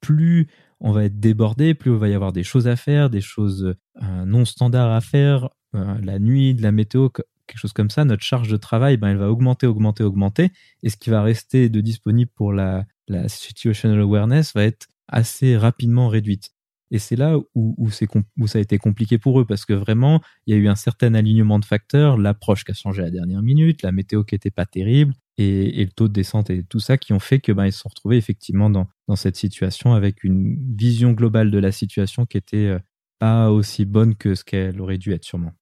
[0.00, 0.48] Plus
[0.80, 3.74] on va être débordé, plus il va y avoir des choses à faire, des choses
[4.02, 8.22] euh, non standards à faire, la nuit, de la météo, quelque chose comme ça, notre
[8.22, 10.50] charge de travail, ben, elle va augmenter, augmenter, augmenter.
[10.82, 15.56] Et ce qui va rester de disponible pour la, la situational awareness va être assez
[15.56, 16.50] rapidement réduite.
[16.90, 17.90] Et c'est là où, où,
[18.38, 20.74] où, ça a été compliqué pour eux, parce que vraiment, il y a eu un
[20.74, 24.34] certain alignement de facteurs, l'approche qui a changé à la dernière minute, la météo qui
[24.34, 27.52] n'était pas terrible, et, le taux de descente et tout ça qui ont fait que
[27.52, 31.72] ben, se sont retrouvés effectivement dans, dans cette situation avec une vision globale de la
[31.72, 32.78] situation qui était euh,
[33.18, 35.52] pas aussi bonne que ce qu'elle aurait dû être sûrement.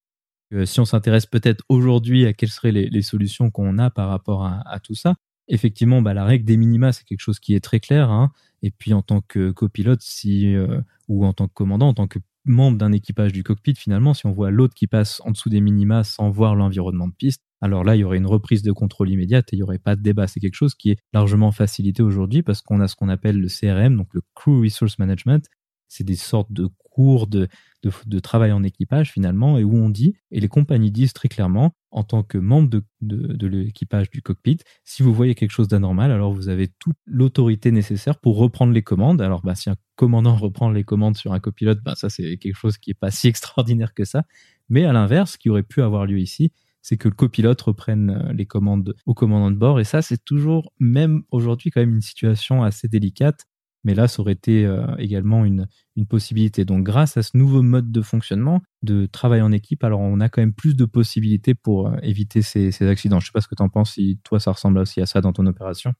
[0.52, 4.44] Euh, si on s'intéresse peut-être aujourd'hui à quelles seraient les, solutions qu'on a par rapport
[4.44, 5.14] à, tout ça,
[5.48, 8.10] effectivement, bah, la règle des minima, c'est quelque chose qui est très clair.
[8.10, 8.32] Hein.
[8.62, 12.06] Et puis en tant que copilote, si, euh, ou en tant que commandant, en tant
[12.06, 15.50] que membre d'un équipage du cockpit, finalement, si on voit l'autre qui passe en dessous
[15.50, 18.72] des minima sans voir l'environnement de piste, alors là, il y aurait une reprise de
[18.72, 20.26] contrôle immédiate et il n'y aurait pas de débat.
[20.26, 23.48] C'est quelque chose qui est largement facilité aujourd'hui parce qu'on a ce qu'on appelle le
[23.48, 25.46] CRM, donc le Crew Resource Management.
[25.88, 27.46] C'est des sortes de cours de,
[27.82, 31.74] de, travail en équipage finalement, et où on dit, et les compagnies disent très clairement,
[31.90, 36.10] en tant que membre de, de, l'équipage du cockpit, si vous voyez quelque chose d'anormal,
[36.10, 39.20] alors vous avez toute l'autorité nécessaire pour reprendre les commandes.
[39.20, 42.56] Alors bah, si un commandant reprend les commandes sur un copilote, bah, ça c'est quelque
[42.56, 44.22] chose qui n'est pas si extraordinaire que ça.
[44.70, 48.10] Mais à l'inverse, ce qui aurait pu avoir lieu ici, c'est que le copilote reprenne
[48.10, 49.80] euh, les commandes au commandant de bord.
[49.80, 53.44] Et ça, c'est toujours, même aujourd'hui, quand même une situation assez délicate
[53.86, 56.64] mais là, ça aurait été euh, également une, une possibilité.
[56.64, 60.28] Donc, grâce à ce nouveau mode de fonctionnement, de travail en équipe, alors on a
[60.28, 63.20] quand même plus de possibilités pour euh, éviter ces, accidents.
[63.20, 65.06] Je ne sais pas ce que tu en penses, si toi, ça ressemble aussi à
[65.06, 65.92] ça dans ton opération.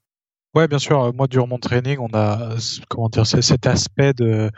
[0.57, 1.15] Ouais, bien sûr.
[1.15, 2.57] Moi, durant mon training, on a
[2.89, 4.51] comment dire, cet aspect de,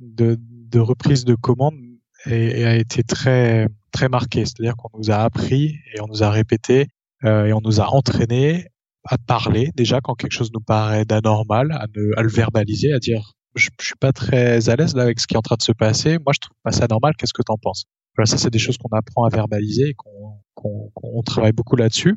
[0.00, 1.76] de, reprise de commande
[2.26, 4.44] et, a été très très marqué.
[4.44, 6.88] C'est-à-dire qu'on nous a appris et on nous a répété
[7.22, 8.66] euh, et on nous a entraîné
[9.06, 13.68] à parler déjà quand quelque chose nous paraît d'anormal, à, le verbaliser, à dire je,
[13.80, 15.72] je, suis pas très à l'aise là avec ce qui est en train de se
[15.72, 16.18] passer.
[16.18, 17.14] Moi, je trouve pas ça normal.
[17.16, 17.84] Qu'est-ce que tu en penses?
[18.16, 22.16] Voilà, ça c'est des choses qu'on apprend à verbaliser et qu'on qu'on travaille beaucoup là-dessus.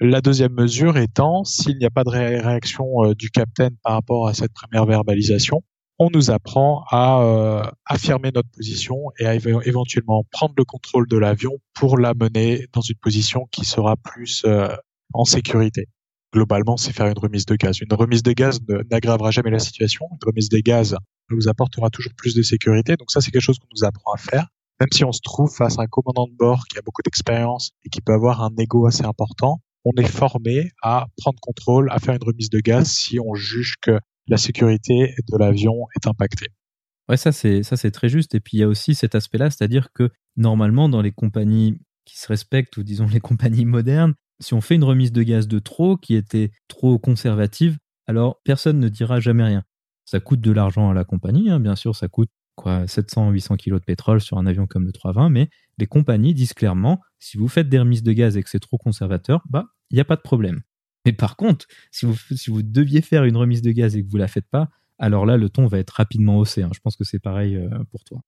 [0.00, 4.28] La deuxième mesure étant, s'il n'y a pas de réaction euh, du capitaine par rapport
[4.28, 5.62] à cette première verbalisation,
[5.98, 11.16] on nous apprend à euh, affirmer notre position et à éventuellement prendre le contrôle de
[11.16, 14.68] l'avion pour l'amener dans une position qui sera plus euh,
[15.14, 15.88] en sécurité
[16.36, 17.80] globalement, c'est faire une remise de gaz.
[17.80, 18.60] Une remise de gaz
[18.90, 20.06] n'aggravera jamais la situation.
[20.12, 20.94] Une remise des gaz
[21.30, 22.96] nous apportera toujours plus de sécurité.
[22.96, 24.46] Donc ça, c'est quelque chose qu'on nous apprend à faire.
[24.78, 27.70] Même si on se trouve face à un commandant de bord qui a beaucoup d'expérience
[27.86, 31.98] et qui peut avoir un ego assez important, on est formé à prendre contrôle, à
[32.00, 36.48] faire une remise de gaz si on juge que la sécurité de l'avion est impactée.
[37.08, 38.34] Ouais, ça c'est très juste.
[38.34, 42.18] Et puis il y a aussi cet aspect-là, c'est-à-dire que normalement dans les compagnies qui
[42.18, 45.58] se respectent ou disons les compagnies modernes, si on fait une remise de gaz de
[45.58, 49.62] trop qui était trop conservative, alors personne ne dira jamais rien.
[50.04, 53.56] Ça coûte de l'argent à la compagnie, hein, bien sûr, ça coûte quoi 700 800
[53.56, 57.36] kilos de pétrole sur un avion comme le 320, mais les compagnies disent clairement si
[57.36, 60.04] vous faites des remises de gaz et que c'est trop conservateur, bah il n'y a
[60.04, 60.62] pas de problème.
[61.04, 64.26] Mais par contre, si vous, deviez faire une remise de gaz et que vous la
[64.26, 64.68] faites pas,
[64.98, 66.62] alors là le ton va être rapidement haussé.
[66.62, 66.70] Hein.
[66.74, 68.20] Je pense que c'est pareil euh, pour toi.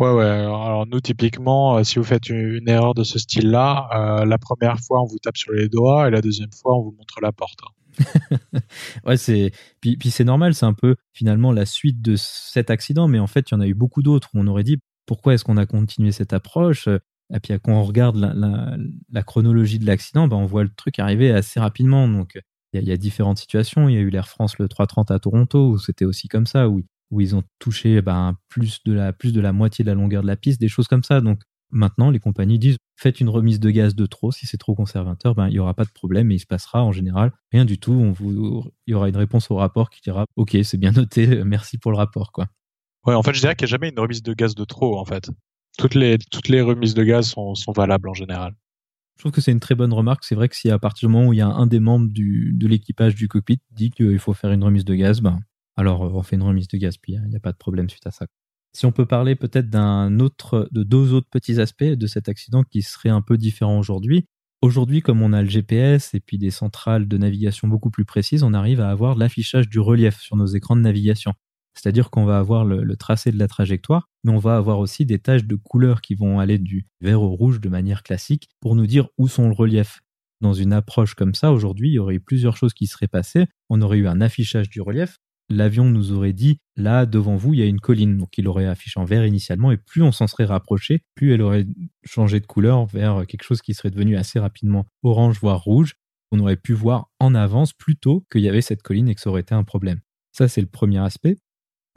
[0.00, 0.24] Ouais, ouais.
[0.24, 4.80] Alors nous, typiquement, euh, si vous faites une, erreur de ce style-là, euh, la première
[4.80, 7.32] fois, on vous tape sur les doigts et la deuxième fois, on vous montre la
[7.32, 7.58] porte.
[9.04, 13.18] ouais, c'est puis, c'est normal, c'est un peu finalement la suite de cet accident, mais
[13.18, 15.44] en fait, il y en a eu beaucoup d'autres où on aurait dit pourquoi est-ce
[15.44, 20.36] qu'on a continué cette approche Et puis quand on regarde la, chronologie de l'accident, ben,
[20.36, 22.08] on voit le truc arriver assez rapidement.
[22.08, 22.40] Donc
[22.72, 23.88] il y, a différentes situations.
[23.90, 26.70] Il y a eu l'Air France le 330 à Toronto où c'était aussi comme ça,
[26.70, 26.80] où
[27.10, 30.22] où ils ont touché ben, plus, de la, plus de la moitié de la longueur
[30.22, 31.20] de la piste, des choses comme ça.
[31.20, 31.40] Donc
[31.70, 35.34] maintenant, les compagnies disent faites une remise de gaz de trop, si c'est trop conservateur,
[35.34, 37.78] ben, il n'y aura pas de problème et il se passera en général rien du
[37.78, 37.92] tout.
[37.92, 41.44] On vous, il y aura une réponse au rapport qui dira ok, c'est bien noté,
[41.44, 42.32] merci pour le rapport.
[42.32, 42.46] Quoi.
[43.06, 44.98] Ouais, en fait, je dirais qu'il n'y a jamais une remise de gaz de trop,
[44.98, 45.30] en fait.
[45.78, 48.54] Toutes les, toutes les remises de gaz sont, sont valables en général.
[49.16, 50.24] Je trouve que c'est une très bonne remarque.
[50.24, 52.08] C'est vrai que si à partir du moment où il y a un des membres
[52.10, 55.40] du, de l'équipage du cockpit dit qu'il faut faire une remise de gaz, ben,
[55.76, 58.06] alors on fait une remise de gaz, puis il n'y a pas de problème suite
[58.06, 58.26] à ça.
[58.72, 62.62] Si on peut parler peut-être d'un autre, de deux autres petits aspects de cet accident
[62.62, 64.26] qui seraient un peu différents aujourd'hui.
[64.62, 68.42] Aujourd'hui, comme on a le GPS et puis des centrales de navigation beaucoup plus précises,
[68.42, 71.32] on arrive à avoir l'affichage du relief sur nos écrans de navigation.
[71.74, 75.18] C'est-à-dire qu'on va avoir le, tracé de la trajectoire, mais on va avoir aussi des
[75.18, 78.86] taches de couleurs qui vont aller du vert au rouge de manière classique pour nous
[78.86, 80.00] dire où sont le relief.
[80.40, 83.46] Dans une approche comme ça, aujourd'hui, il y aurait eu plusieurs choses qui seraient passées.
[83.68, 85.18] On aurait eu un affichage du relief,
[85.50, 88.16] l'avion nous aurait dit là devant vous il y a une colline.
[88.16, 91.42] Donc il aurait affiché en vert initialement et plus on s'en serait rapproché plus elle
[91.42, 91.66] aurait
[92.04, 95.94] changé de couleur vers quelque chose qui serait devenu assez rapidement orange voire rouge.
[96.32, 99.30] On aurait pu voir en avance plutôt qu'il y avait cette colline et que ça
[99.30, 100.00] aurait été un problème.
[100.32, 101.36] Ça c'est le premier aspect.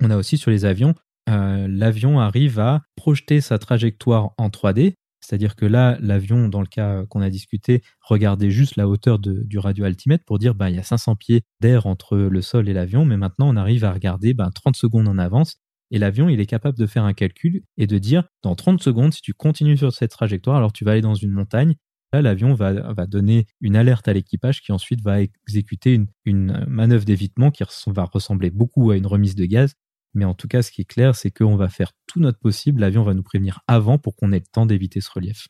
[0.01, 0.95] On a aussi sur les avions
[1.29, 6.67] euh, l'avion arrive à projeter sa trajectoire en 3D c'est-à-dire que là, l'avion, dans le
[6.67, 10.75] cas qu'on a discuté, regardait juste la hauteur du radio altimètre pour dire bah, il
[10.75, 13.93] y a 500 pieds d'air entre le sol et l'avion, mais maintenant on arrive à
[13.93, 15.55] regarder 30 bah, secondes en avance.
[15.91, 19.13] Et l'avion, il est capable de faire un calcul et de dire dans 30 secondes,
[19.13, 21.75] si tu continues sur cette trajectoire, alors tu vas aller dans une montagne.
[22.13, 27.05] Là, l'avion va, donner une alerte à l'équipage qui ensuite va exécuter une, une manœuvre
[27.05, 29.73] d'évitement qui va ressembler beaucoup à une remise de gaz
[30.13, 32.81] mais en tout cas, ce qui est clair, c'est qu'on va faire tout notre possible.
[32.81, 35.47] L'avion va nous prévenir avant pour qu'on ait le temps d'éviter ce relief.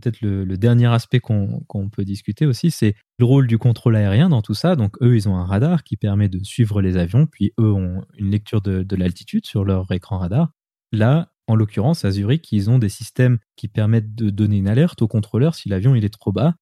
[0.00, 4.42] Peut-être le, dernier aspect qu'on peut discuter aussi, c'est le rôle du contrôle aérien dans
[4.42, 4.76] tout ça.
[4.76, 8.04] Donc eux, ils ont un radar qui permet de suivre les avions, puis eux ont
[8.18, 10.50] une lecture de, l'altitude sur leur écran radar.
[10.92, 15.00] Là, en l'occurrence, à Zurich, ils ont des systèmes qui permettent de donner une alerte
[15.00, 16.56] au contrôleur si l'avion est trop bas.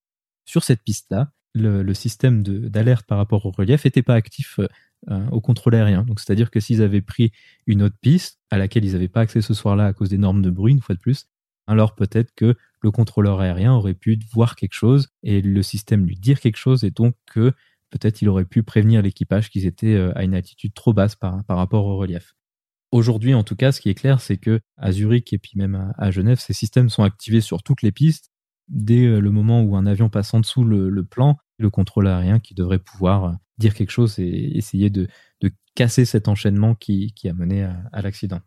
[0.45, 4.61] Sur cette piste-là, le, le, système d'alerte par rapport au relief n'était pas actif
[5.11, 6.03] euh, au contrôle aérien.
[6.03, 7.33] Donc, c'est-à-dire que s'ils avaient pris
[7.67, 10.43] une autre piste à laquelle ils n'avaient pas accès ce soir-là à cause des normes
[10.43, 11.27] de bruit, une fois de plus,
[11.67, 16.17] alors peut-être que le contrôleur aérien aurait pu voir quelque chose et le système lui
[16.17, 20.25] dire quelque chose et donc peut-être il aurait pu prévenir l'équipage qu'ils étaient euh, à
[20.25, 22.35] une altitude trop basse par, rapport au relief.
[22.93, 25.93] Aujourd'hui, en tout cas, ce qui est clair, c'est que à Zurich et puis même
[25.99, 28.31] à, Genève, ces systèmes sont activés sur toutes les pistes.
[28.69, 32.41] Dès euh, le moment où un avion passe en dessous le plan, le contrôle aérien
[32.41, 35.09] qui devrait pouvoir dire quelque chose et essayer de,
[35.77, 38.41] casser cet enchaînement qui, a mené à, l'accident.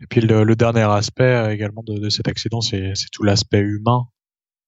[0.00, 4.06] Et puis le, dernier aspect euh, également de, cet accident, c'est tout l'aspect humain.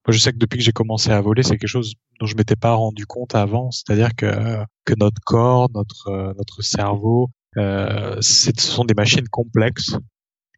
[0.06, 2.36] Moi, je sais que depuis que j'ai commencé à voler, c'est quelque chose dont je
[2.36, 3.70] m'étais pas rendu compte avant.
[3.70, 9.96] C'est-à-dire que, que notre corps, notre, euh, notre cerveau, euh, ce sont des machines complexes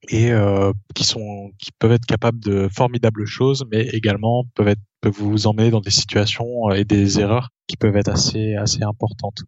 [0.08, 4.80] et euh, qui sont qui peuvent être capables de formidables choses, mais également peuvent être
[5.00, 9.42] peuvent vous emmener dans des situations et des erreurs qui peuvent être assez assez importantes.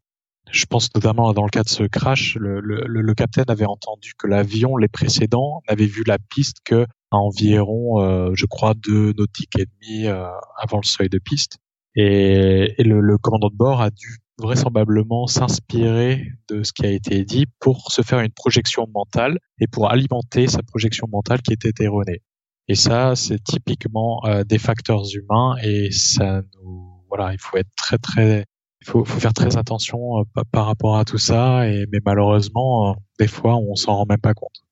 [0.50, 4.12] Je pense notamment dans le cas de ce crash, le, le, le capitaine avait entendu
[4.18, 9.12] que l'avion, les précédents, n'avait vu la piste que à environ, euh, je crois, deux
[9.12, 10.26] nautiques et demi euh,
[10.58, 11.58] avant le seuil de piste.
[11.94, 16.90] Et, et le, le, commandant de bord a dû vraisemblablement s'inspirer de ce qui a
[16.90, 21.52] été dit pour se faire une projection mentale et pour alimenter sa projection mentale qui
[21.52, 22.22] était erronée.
[22.68, 27.70] Et ça, c'est typiquement euh, des facteurs humains et ça nous voilà, il faut être
[27.76, 28.44] très très
[28.80, 32.94] il faut, faire très attention euh, par rapport à tout ça et mais malheureusement euh,
[33.18, 34.64] des fois on s'en rend même pas compte.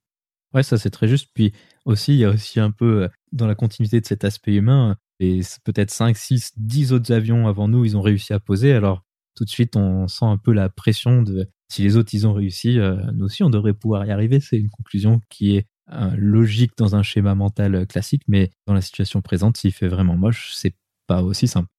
[0.55, 1.53] Ouais, ça c'est très juste puis
[1.85, 5.41] aussi il y a aussi un peu dans la continuité de cet aspect humain et
[5.65, 9.03] peut-être 5 6 10 autres avions avant nous, ils ont réussi à poser alors
[9.41, 12.35] tout de suite on sent un peu la pression de si les autres ils ont
[12.35, 14.39] réussi, euh, nous aussi on devrait pouvoir y arriver.
[14.39, 18.83] C'est une conclusion qui est euh, logique dans un schéma mental classique, mais dans la
[18.83, 20.75] situation présente, s'il fait vraiment moche, c'est
[21.07, 21.71] pas aussi simple.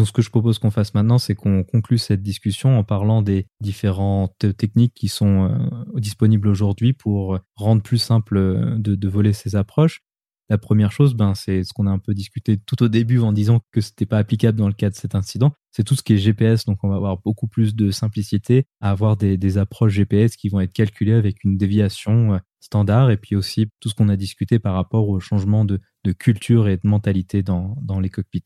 [0.00, 3.20] Donc ce que je propose qu'on fasse maintenant, c'est qu'on conclue cette discussion en parlant
[3.20, 9.56] des différentes techniques qui sont euh, disponibles aujourd'hui pour rendre plus simple de, voler ces
[9.56, 10.00] approches.
[10.48, 13.34] La première chose, ben, c'est ce qu'on a un peu discuté tout au début en
[13.34, 15.52] disant que c'était pas applicable dans le cas de cet incident.
[15.70, 18.92] C'est tout ce qui est GPS, donc on va avoir beaucoup plus de simplicité à
[18.92, 23.36] avoir des, approches GPS qui vont être calculées avec une déviation euh, standard et puis
[23.36, 25.78] aussi tout ce qu'on a discuté par rapport au changement de,
[26.18, 28.44] culture et de mentalité dans les cockpits.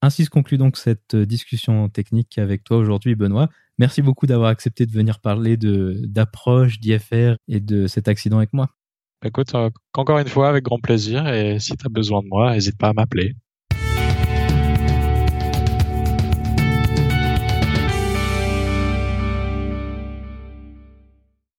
[0.00, 3.48] Ainsi se conclut donc cette discussion technique avec toi aujourd'hui, Benoît.
[3.78, 8.68] Merci beaucoup d'avoir accepté de venir parler d'approche, d'IFR et de cet accident avec moi.
[9.24, 11.26] Écoute, euh, encore une fois, avec grand plaisir.
[11.26, 13.34] Et si tu as besoin de moi, n'hésite pas à m'appeler.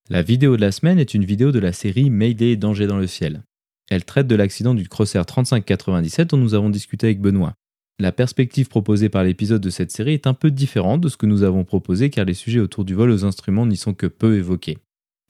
[0.09, 3.05] La vidéo de la semaine est une vidéo de la série Mayday Danger dans le
[3.05, 3.43] ciel.
[3.91, 7.55] Elle traite de l'accident du Crossair 3597 dont nous avons discuté avec Benoît.
[8.01, 11.25] La perspective proposée par l'épisode de cette série est un peu différente de ce que
[11.25, 14.37] nous avons proposé car les sujets autour du vol aux instruments n'y sont que peu
[14.37, 14.77] évoqués.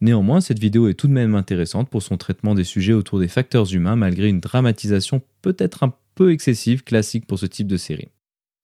[0.02, 3.28] Néanmoins, cette vidéo est tout de même intéressante pour son traitement des sujets autour des
[3.28, 8.10] facteurs humains malgré une dramatisation peut-être un peu excessive classique pour ce type de série.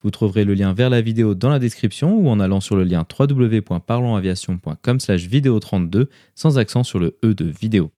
[0.02, 2.84] Vous trouverez le lien vers la vidéo dans la description ou en allant sur le
[2.84, 7.90] lien www.parlonsaviation.com slash vidéo 32 sans accent sur le E de vidéo.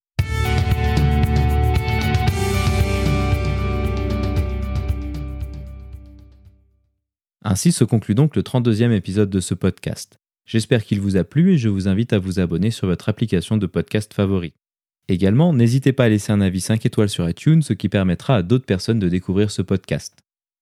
[7.44, 10.18] Ainsi se conclut donc le 32e épisode de ce podcast.
[10.44, 13.56] J'espère qu'il vous a plu et je vous invite à vous abonner sur votre application
[13.56, 14.54] de podcast favori.
[15.08, 18.42] Également, n'hésitez pas à laisser un avis 5 étoiles sur iTunes, ce qui permettra à
[18.42, 20.18] d'autres personnes de découvrir ce podcast.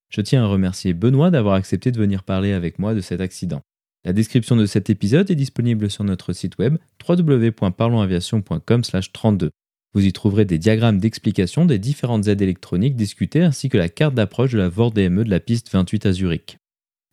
[0.09, 3.61] Je tiens à remercier Benoît d'avoir accepté de venir parler avec moi de cet accident.
[4.05, 9.49] La description de cet épisode est disponible sur notre site web www.parlonsaviation.com/32.
[9.93, 14.13] Vous y trouverez des diagrammes d'explication des différentes aides électroniques discutées ainsi que la carte
[14.13, 16.59] d'approche de la VOR-DME de la piste 28 à Zurich.